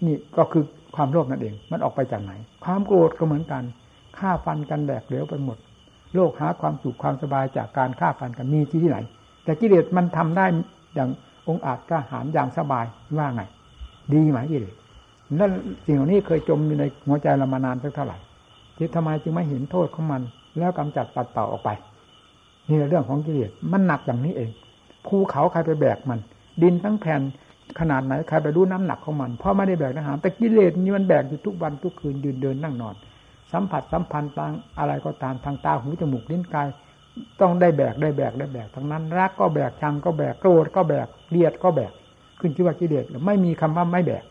[0.07, 0.65] นี่ก็คือ
[0.97, 2.33] ความโลภนั่นเอง มันออกไปจากไหน
[2.65, 3.63] ความโกรธก็เหมือนกัน
[4.19, 5.59] ฆ่าฟันกันแดกเหลวไปหมด
[6.15, 8.99] โลกหาความสุขความสบายจากการฆ่าฟันกันมีที่ที่ไหน
[9.45, 10.47] แต่กิเลสมันทำได้
[10.95, 11.09] อย่าง
[11.49, 12.85] องอาจกล้าหาญอย่างสบาย
[13.19, 13.43] ว่าไง
[14.15, 14.75] ดีไหมกิเลส
[15.41, 15.51] นั่น
[15.87, 18.19] สิ่งเหล่านี้เคยจมอยู่ในหัวใจเรามานานสักเท่าไหร่
[18.77, 20.23] ที่ทำไมจึงไม่เห็นโทษของมัน
[20.59, 21.71] แล้วกำจัดปัดเป่าออกไป
[22.69, 24.51] นี่เรื่องของกิเลสมันหนักอย่างนี้เอง
[25.07, 26.19] ภูเขาใครไปแบกมัน
[26.63, 27.21] ดินทั้งแผ่น
[27.81, 32.95] ขนาดไหนใครไปดูน้ำหนักของมันเพราะไม่ได้แบกนะฮะแต่กิเลสนี่มันแบกอยู่ทุกวันทุกคืนยืนเดินนั่งนอน
[33.53, 36.69] สัมผัสสัมพันธ์ต่างอะไรก็ตามทางตาหูจมูกลิ้นกาย
[37.41, 41.93] ต้องได้แบกได้แบกได้แบกทั้งนั้นรักก็แบกชังก็แบกโกรธก็แบกเลียดก็แบก
[42.41, 44.25] ขึ้นชื่อว่ากิเลสไม่มีคำว่าไม่แบก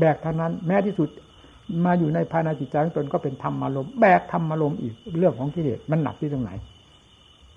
[0.00, 1.08] แบกเท่านั้น แม้ที่สุด
[1.84, 6.50] มาอยู่ในภายในจิตใจของตนก็เป็นธรรมารมแบกธรรมารมอีกเรื่องของกิเลสมันหนักที่ตรงไหน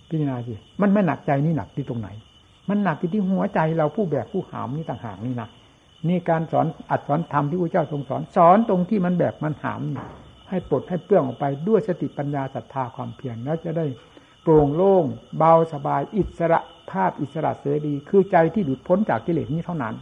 [0.09, 2.09] พิจารณาสิมันไม่หนักใจนี่หนักที่ตรงไหน
[2.69, 5.49] มันหนักที่ที่หัวใจเราผู้แบกผู้หามนี่ต่างหากนี่นะ
[6.07, 9.81] นี่การสอนอัดสอนธรรมที่พระเจ้าทรงสอน สอนตรงที่มันแบกมันหาม
[10.49, 13.85] ให้ปลดให้เปลื้องออกไปด้วยสติปัญญาศรัทธาความเพียรแล้วจะได้
[14.43, 15.05] โปร่งโล่ง
[15.37, 16.59] เบาสบาย อิสระ
[16.91, 19.95] ภาพอิสระเสรีคือใจที่หลุดพ้นจากกิเลสนี้เท่านั้น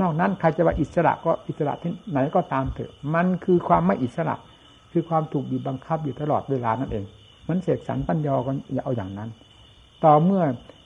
[0.00, 4.36] นอกนั้นใครจะว่าอิสระก็อิสระที่ไหนก็ตามเถอะ มันคือความไม่อิสระ
[4.92, 7.04] คือความถูกบีบบังคับอยู่ตลอดเวลานั่นเอง
[7.48, 9.30] มันเสกสรรปัญญากันอย่าเอาอย่างนั้น
[10.04, 10.42] ต่อเมื่อ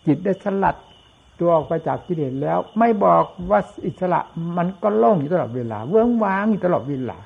[0.06, 0.76] จิตได้สลัด
[1.40, 4.20] ตัวออกไปจากกิเลสแล้ว ไม่บอกว่าอิสระ
[4.56, 7.18] มันก็โล่งอยู่ตลอดเวลา เวิ้งว้างอยู่ตลอดเวลา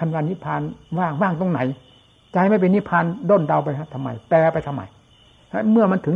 [0.00, 0.60] ทำงานนิพพาน
[0.98, 1.60] ว่างว่างตรงไหน
[2.32, 4.82] ใจไม่เป็นนิพพานด้นเดาไปทำไม แปลไปทำไม
[5.72, 6.14] เมื่อมันถึง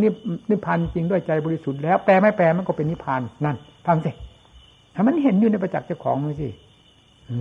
[0.50, 3.56] นิพพานจริงด้วยใจบริสุทธิ์แล้วแปลไม่แปลมันก็เป็นนิพพานนั่น
[3.86, 4.10] ฟังสิ
[4.94, 6.48] ถ้ามันเห็นอยู่ในประจักษ์เจ้าของมันสิ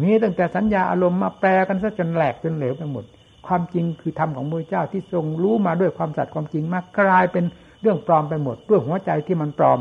[0.01, 3.03] มีตั้งแต่สัญญาอารมณ์มาแปลกันซะจนแหลกจนเหลวไปหมด
[3.47, 7.45] ความจริงคือธรรมของพระเจ้าที่ทรงรู้มาด้วยความสัตย์ความจริงมากลายเป็น
[7.81, 9.79] เรื่องปลอมไปหมดด้วยหัวใจที่มันปลอม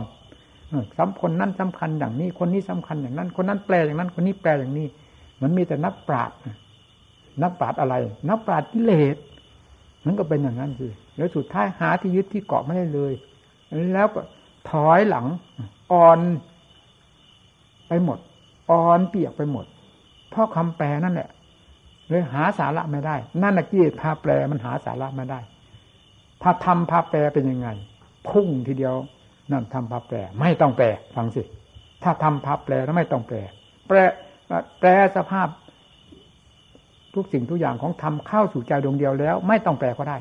[0.99, 4.87] สำคนนั้นสำคัญอย่างนี้ คนนี้สำคัญอย่างนั้น คนนั้นแปลอย่างนั้น คนนี้แปลอย่างนี้
[5.43, 6.39] มันมีแต่นักปราชญ์
[7.43, 7.95] นักปราชญ์อะไร
[8.29, 9.17] นักปราชญ์กิเลส
[10.05, 13.13] มันก็เป็นอย่างนั้นสิแล้วสุดท้ายหาที่ยึดที่เกาะไม่ได้เลย
[13.95, 14.21] แล้วก็
[14.71, 15.27] ถอยหลัง
[15.93, 16.19] อ่อน
[17.89, 18.19] ไปหมด
[18.71, 19.67] อ่อนเปียกไปหมด
[20.31, 21.29] เพราะคำแปลนั่นแหละ
[22.09, 25.41] เลยหาสาระไม่ได้ นั่นแหะกิเลสพาแปลมันหาสาระไม่ได้
[26.43, 27.69] ถ้าทำพาแปลเป็นยังไง
[28.29, 28.95] พุ่งทีเดียว
[29.53, 31.43] นั่นทำพาแปล ไม่ต้องแปลฟังสิ
[32.03, 33.37] ถ้าทำพาแปลแล้วไม่ต้องแปล
[33.89, 33.99] แปล
[34.81, 35.49] แปลสภาพ
[37.15, 40.19] ทุกสิ่งทุกอย่างของทำเข้าสู่ใจดวงเดียวแล้ว ไม่ต้องแปลก็ได้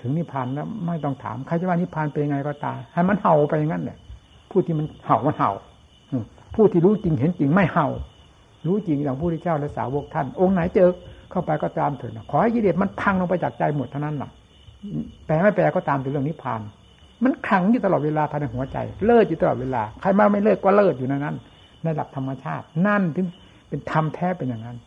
[0.00, 3.98] ถึงนิพพานแล้วไม่ต้องถามใครจะว่านิพพานเป็นไงก็ตามให้มันเห่าไปอย่างนั้นแหละ
[4.50, 5.50] ผู้ที่มันเห่ามันเห่า
[6.54, 7.88] ผู้ที่รู้จริงเห็นจริงไม่เห่า
[8.66, 10.88] รู้จริงอย่างผู้ที่เจ้าและสาวกท่าน องค์ไหนเจอ
[11.30, 14.30] เข้าไปก็ตามเถิดขอให้กิเลสมันพังลงไปจากใจหมดเท่านั้นแหละ
[15.26, 16.60] แปลไม่แปลก็ตามถึงเรื่องนิพพาน
[17.24, 21.36] มันขังอยู่ตลอดเวลาภายในหัวใจ เลิศอยู่ตลอดเวลา ใครมาไม่เลิศก็เลิศอยู่ในนั้น
[21.84, 23.26] ในหลักธรรมชาติ นั่นถึง
[23.68, 24.78] เป็นธรรมแท้เป็นอย่างนั้น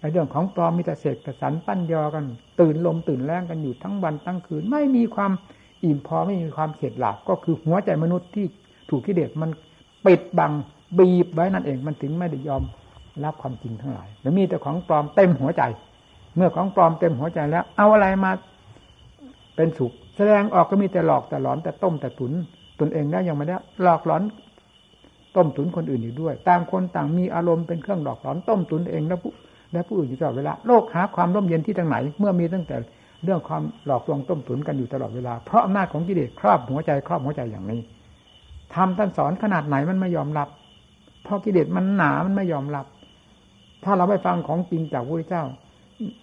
[0.00, 2.24] ในเรื่องของปลอมมีแต่เสกแต่สันปั้นยอกัน
[2.60, 5.32] ตื่นลมตื่นแรงกันอยู่ทั้งวันทั้งคืน ไม่มีความ
[5.84, 8.46] อิ่มพอไม่มีความเข็ดหลับก็คือหัวใจมนุษย์ที่
[8.90, 9.50] ถูกกิเลสมัน
[10.06, 10.52] ปิดบัง
[10.98, 12.62] บีบไว้นั่นเองมันถึงไม่ได้ยอม
[13.24, 15.62] รับความจริงทั้งหลายแล้วมีแต่ของปลอมเต็มหัวใจ
[16.36, 18.30] เมื่อของปลอมเต็มหัวใจแล้ว เอาอะไรมา
[19.56, 22.32] เป็นสุข แสดงออกก็มีแต่หลอกแต่หลอนแต่ต้มแต่ตุน
[22.80, 24.22] ตนเองได้ยังไม่ได้หลอกหลอน
[25.36, 29.32] ต้มตุนคนอื่นอยู่ด้วย ต่างคนต่างมีอารมณ์เป็นเครื่องหลอกหลอนต้มตุนเองแล้วผู้
[29.72, 32.76] และผู้อื่นอยู่ตลอดเวลาโลกหาความร่มเย็นที่ทางไหน เมื่อมีตั้งแต่
[33.24, 37.80] เรื่องความหลอกลวงต้มตุนกันอยู่ตลอดเวลาเพราะอำนาจของกิเลสครอบหัวใจครอบหัวใจอย่างนี้
[38.74, 40.48] ทำท่านสอนขนาดไหนมันไม่ยอมรับ
[41.24, 42.86] เพราะกิเลสมันหนามันไม่ยอมรับ
[43.84, 45.44] ถ้าเราไปฟังของจริงจากพระเจ้า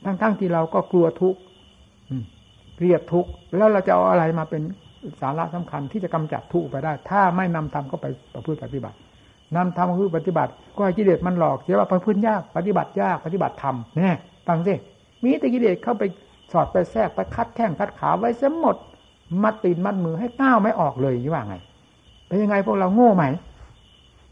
[0.05, 1.39] ทั้งๆที่เราก็กลัวทุกข์
[2.75, 4.61] เกลียดทุกข์แล้วเราจะเอาอะไรมาเป็น
[5.21, 8.97] สาระสำคัญที่จะกำจัดทุกข์ไปได้ ถ้าไม่นำธรรมเข้าไปประพฤติปฏิบัติ
[9.55, 14.15] นำธรรมคือปฏิบัติ ก็ให้กิเลสมันหลอกเสียว่าประพฤติยากปฏิบัติยากปฏิบัติธรรมเนี่ย
[14.47, 14.73] ฟังสิ
[15.23, 16.03] มีแต่กิเลสเข้าไป
[16.51, 18.75] สอดไปแทรกไปคัดแข้งคัดขาไว้เสียหมด
[19.43, 21.55] มัดตีนมัดมือให้ก้าวไม่ออกเลยยี่ว่าไง
[22.27, 23.23] เป็นยังไงพวกเราโง่ไหม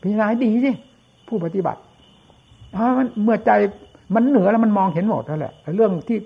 [0.02, 0.72] พิจารณาดีสิ
[1.28, 1.80] ผู้ปฏิบัติ
[2.72, 3.52] เพราะมันเมื่อใจ
[4.16, 6.18] มันเหนือแล้วมันมองเห็นหมดนั่นแหละเรื่องที่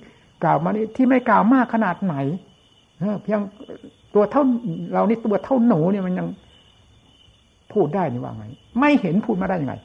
[0.43, 2.15] กล่าวมานี้ที่ไม่กล่าวมากขนาดไหน
[3.23, 3.39] เพียง
[4.15, 4.43] ตัวเท่า
[4.93, 6.27] เรานี่ตัวเท่าหนูเนี่ยมันยัง
[7.73, 8.45] พูดได้นี่ว่าไง
[8.79, 9.75] ไม่เห็นพูดมาได้ยังไง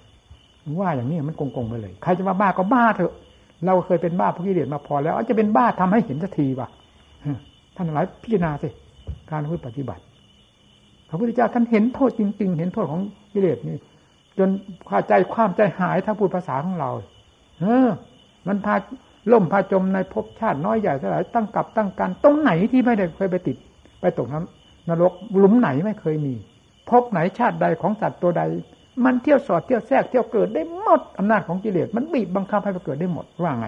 [0.80, 3.12] ว่าอย่างนี้มันโกงๆไปเลย ใครจะมาบ้าก็บ้าเถอะ
[3.66, 6.68] เราเคยเป็นบ้าพวกกิเลสมาพอแล้วจะเป็นบ้าทำให้เห็นสักทีว่ะ
[7.76, 8.68] ท่านหลายพิจารณาสิ
[9.30, 10.02] การพูดปฏิบัติ
[11.08, 13.02] พระพุทธเจ้าท่านเห็นโทษจริง ๆ เห็นโทษของ
[13.32, 13.76] กิเลสนี่
[14.38, 14.48] จน
[14.88, 16.90] ขาใจความใจหายถ้าพูดภาษาของเรา
[17.60, 17.88] เออ
[18.48, 18.74] มันพา
[19.32, 23.56] ล่มพาจมในภพชาติน้อยใหญ่เท่าไหร่ตั้งกับตั้งการตรงไหนที่ไม่ได้เคยไปติด
[24.04, 26.34] ไปตกน้ำนรกหลุมไหนไม่เคยมี
[26.90, 28.42] ภพไหนชาติใดของสัตว์ตัวใด
[29.04, 33.66] มันเที่ยวสอดเที่ยวแทรกเที่ยวเกิดได้หมดอำนาจของกิเลสมันบีบบังคับให้ไปเกิดได้หมดว่าไง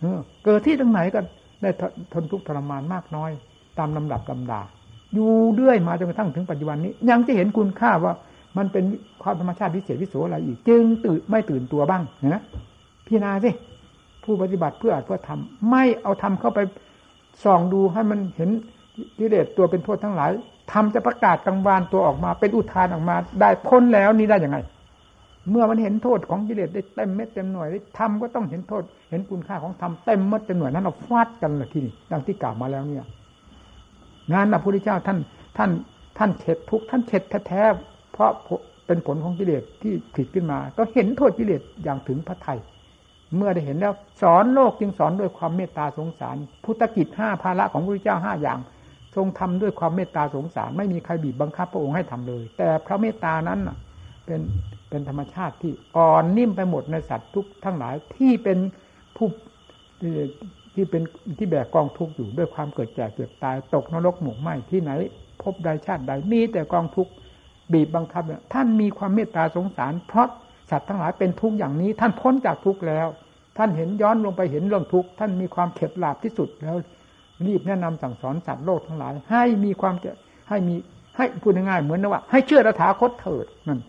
[0.00, 1.20] เออเกิดที่ตรงไหนก็
[1.62, 1.70] ได้
[2.12, 3.30] ทนทุกข์ทรมานมากน้อย
[3.78, 4.60] ตามลำดับลำดา
[5.14, 8.14] อยู่เรื่อยมาจนกระทั่งถึงปัจจุบันนี้ ยังจะเห็นคุณค่าว่า
[8.56, 8.84] มันเป็น
[9.22, 12.02] ความธรรมชาติพิเศษวิโสอะไรอีก จึงตื่นไม่ตื่นตัวบ้าง
[12.34, 12.42] นะ
[13.06, 13.50] พี่นาสิ
[14.24, 16.60] ผู้ปฏิบัติเพื่ออาจเพื่อทำไม่เอาทำเข้าไป
[17.44, 18.50] ส่องดูให้มันเห็น
[19.18, 20.30] กิเลสตัวเป็นโทษทั้งหลาย
[20.72, 24.58] ทำจะประกาศกลางวานตัวออกมา เป็นอุทานออกมา ได้พ้นแล้วนี่ได้ยังไง
[25.50, 27.68] เมื่อมันเห็นโทษของกิเลสได้เต็มเม็ดเต็มหน่วย
[27.98, 33.06] ทำก็ต้องเห็นโทษ เห็นคุณค่าของธรรมเต็มเม็ดเต็มหน่วยนั้นเราฟาดกันเลยที่นี่ดังที่กล่าวมาแล้วเนี่ย
[34.32, 35.18] งานพระพุทธเจ้าท่าน
[35.56, 35.70] ท่าน
[36.18, 38.30] ท่านเข็ดทุกท่านเข็ดแท้ๆเพราะ
[38.86, 42.58] เป็นผลของกิเลสที่ผิดขึ้นมา ก็เห็นโทษกิเลสอย่างถึงพระไทย
[43.36, 48.58] เมื่อได้เห็นแล้ว สอนโลกจึงสอนด้วยความเมตตาสงสาร พุทธกิจห้าภาระของพระพุทธเจ้าห้าอย่าง
[49.16, 53.60] ทรงทำด้วยความเมตตาสงสาร ไม่มีใครบีบบังคับพระองค์ให้ทำเลย แต่พระเมตตานั้น
[54.26, 54.40] เป็น
[54.88, 58.58] เป็นธรรมชาติที่อ่อนนิ่มไปหมดในสัตว์ทุกทั้งหลายที่เป็น
[59.16, 59.28] ผู้
[60.74, 61.02] ที่เป็น
[61.38, 64.90] ที่แบกกองทุกข์อยู่ด้วยความเกิดแก่เจ็บตายตกนรกหมกไหมที่ไหน
[65.42, 67.12] พบใดชาติใดมีแต่กองทุกข์
[67.72, 68.22] บีบบังคับ
[68.54, 70.28] ท่านมีความเมตตาสงสาร เพราะ
[70.70, 73.06] สัตว์ทั้งหลายเป็นทุกข์อย่างนี้ ท่านพ้นจากทุกข์แล้ว
[73.58, 76.76] ท่านเห็นย้อนลงไปเห็นเรื่องทุกข์ท่านมีความเข็ดหลาบที่สุดแล้ว
[77.46, 80.06] รีบแนะนำสั่งสอนสัตว์โลกทั้งหลาย ให้มีความเจ
[80.48, 80.74] ให้มี
[81.16, 83.80] ให้พูดง่ายๆเหมือนนว่า ให้เชื่อตถาคตเถิดนั่น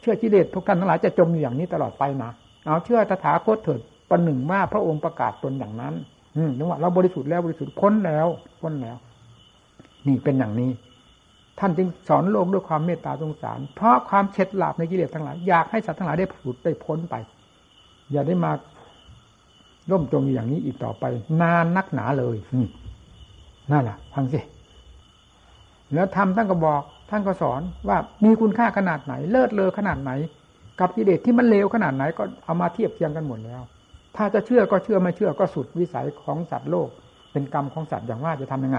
[0.00, 2.30] เชื่อกิเลสทุกท่านทั้งหลายจะจมอยู่อย่างนี้ตลอดไปนะ
[2.66, 3.80] เอาเชื่อตถาคตเถิด
[4.10, 5.94] ประหนึ่งว่าพระองค์ประกาศตนอย่างนั้น
[6.36, 8.26] อืมนึกว่าเราบริสุทธิ์แล้วบริสุทธิ์พ้นแล้ว
[8.60, 8.96] พ้นแล้ว
[10.06, 10.70] นี่เป็นอย่างนี้
[11.58, 17.14] ท่านจึงสอนโลกด้วยความเมตตาสงสาร เพราะความเฉ็ดหลาบในกิเลสทั้งหลายอยากให้สัตว์ทั้งหลายได้ผุดได้พ้นไป
[18.12, 18.52] อย่าได้มา
[19.90, 21.04] ร่มจมอย่างนี้อีกต่อไป
[21.40, 22.36] นานนักหนาเลย
[23.72, 24.40] นั่นแหละฟังสิ
[25.94, 30.12] แล้วทำท่านก็บอก ท่านก็สอนว่ามีคุณค่าขนาดไหน เลิศเลอขนาดไหน
[30.80, 33.62] กับกิเลสที่มันเลวขนาดไหนก็เอามาเทียบเทียงกันหมดแล้ว
[34.16, 36.88] ถ้าจะเชื่อก็เชื่อไม่เชื่อก็สุดวิสัยของสัตว์โลก
[37.32, 38.78] เป็นกรรมของสัตว์อย่างว่าจะทํำยังไง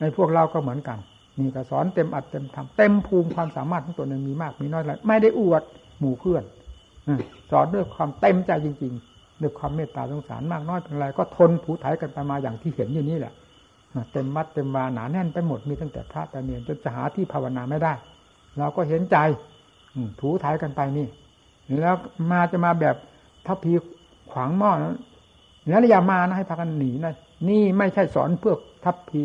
[0.00, 0.98] ในพวกเราก็เหมือนกัน
[1.38, 5.62] นี่ก็สอนเต็มอัดเต็มทำเต็มภูมิความสามารถของตัวเองมีมากมีน้อยอะไรไม่ได้อวด
[5.98, 6.42] หมู่เพื่อน
[7.50, 13.32] สอนด้วยความเต็มใจจริง ๆ ด้วยความเมตตาสงสารมากน้อยเป็นไรก็ทนผูถ่ายกันไปมาอย่างที่เห็นอยู่นี่แหละ
[14.12, 17.92] เต็มมัดเต็มวาหนาแน่นไปหมดมีตั้งแต่พระแต่เนียนจนจะหาที่ภาวนาไม่ได้
[18.58, 19.16] เราก็เห็นใจ
[20.20, 21.06] ถูถ่ายกันไปนี่
[21.80, 21.94] แล้ว
[22.30, 22.96] มาจะมาแบบ
[23.46, 23.72] ทัพพี
[24.32, 24.96] ขวางหม้อนะ
[25.68, 27.14] แล้วอย่ามานะให้พากันหนีนะ
[27.48, 29.20] นี่ไม่ใช่สอนเพื่อทัพพี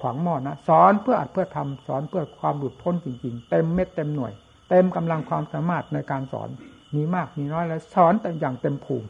[0.00, 4.32] ขวางหม้อนะสอนเพื่ออัดเพื่อทำสอนเพื่อความหลุดพ้นจริง ๆ เต็มเม็ดเต็มหน่วย
[4.70, 6.48] เต็มกำลังความสามารถในการสอน
[6.94, 9.08] มีมากมีน้อยแล้วสอนแต่อย่างเต็มภูมิ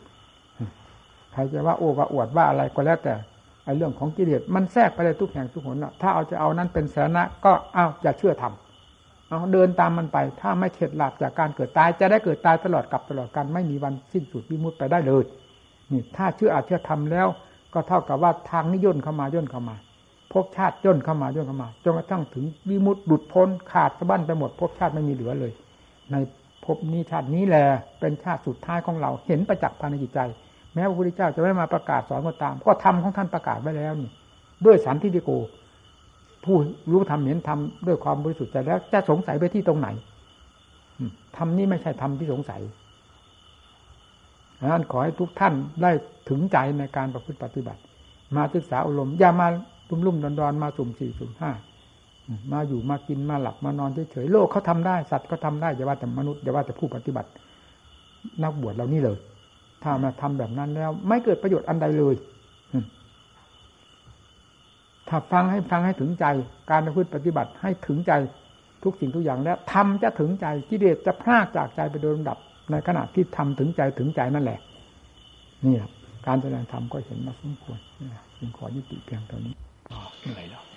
[1.33, 3.15] ใครจะว่าโอ้ว่าอวดว่าอะไรก็แล้วแต่
[3.65, 15.25] ไอ้เรื่องของกิเลสมันแทรกไปเลยทุกแห่งทุกหนถ้าเอาจะเอานั้นเป็นสาระก็เอาจะเชื่อทำเอาเดินตามมันไป ถ้าไม่เข็ดหลับจากการเกิดตาย จะได้เกิดตายตลอดกับตลอดกันไม่มีวันสิ้นสุดวิมุตไปได้เลย
[15.93, 17.29] นี่ถ้าเชื่ออาจเชื่อทำแล้ว
[17.75, 19.77] ก็เท่ากับว่าทางนี้ย่นเข้ามาย่นเข้ามา
[20.33, 25.53] ภพชาติย่นเข้ามาย่นเข้ามาจนกระทั่งถึงวิมุตต์หลุดพ้นขาดสะบั้นไปหมดภพชาติไม่มีเหลือเลย
[26.13, 26.17] ใน
[26.65, 27.65] ภพนี้ชาตินี้แหละ
[28.01, 30.21] เป็นชาติสุดท้ายของเราเห็นประจักษ์ภายในจิตใจ
[30.75, 34.11] แม้พระพุทธเจ้าจะไม่มาประกาศสอนก็ตาม ก็ทำของท่านประกาศไว้แล้วนี่
[34.65, 35.31] ด้วยสันติโก
[36.45, 36.57] ผู้
[36.93, 39.89] รู้ทำเห็นทำด้วยความบริสุทธิ์ใจแล้ว จะสงสัยไปที่ตรงไหน
[41.37, 42.61] ทำนี้ไม่ใช่ทำที่สงสัย
[44.61, 45.91] ดังนั้นขอให้ทุกท่านได้
[46.29, 47.81] ถึงใจในการประพฤติปฏิบัติ
[48.37, 49.47] มาศึกษาอารมณ์อย่ามา
[49.89, 51.51] ลุ่มลุ่มดอนดอนมาสุ่มสี่สุ่มห้า
[52.53, 57.29] มาอยู่มากินมาหลับมานอนเฉยๆโลกเขาทำได้สัตว์ก็ทำได้อย่าว่าแต่มนุษย์อย่าว่าแต่ผู้ปฏิบัติ
[58.43, 59.17] นักบวชเรานี่เลย
[59.85, 62.15] ถ้ามาทำแบบนั้นแล้ว ไม่เกิดประโยชน์อันใดเลย
[65.09, 66.27] ถ้าฟังให้ฟังให้ถึงใจ
[66.71, 68.13] การประพฤติปฏิบัติให้ถึงใจ
[68.83, 72.39] ทุกสิ่งทุกอย่างแล้วทำจะถึงใจกิเลสจะพากจากใจไปโดยลำดับ
[72.71, 74.59] ในขณะที่ทำถึงใจถึงใจนั่นแหละ
[75.65, 75.93] นี่ครับ
[76.27, 77.79] การแสดงธรรมก็เห็นมาสมควร
[78.39, 79.55] จึงขอยุติเพียงเท่านี้
[80.21, 80.74] เหนื่อยแล้ว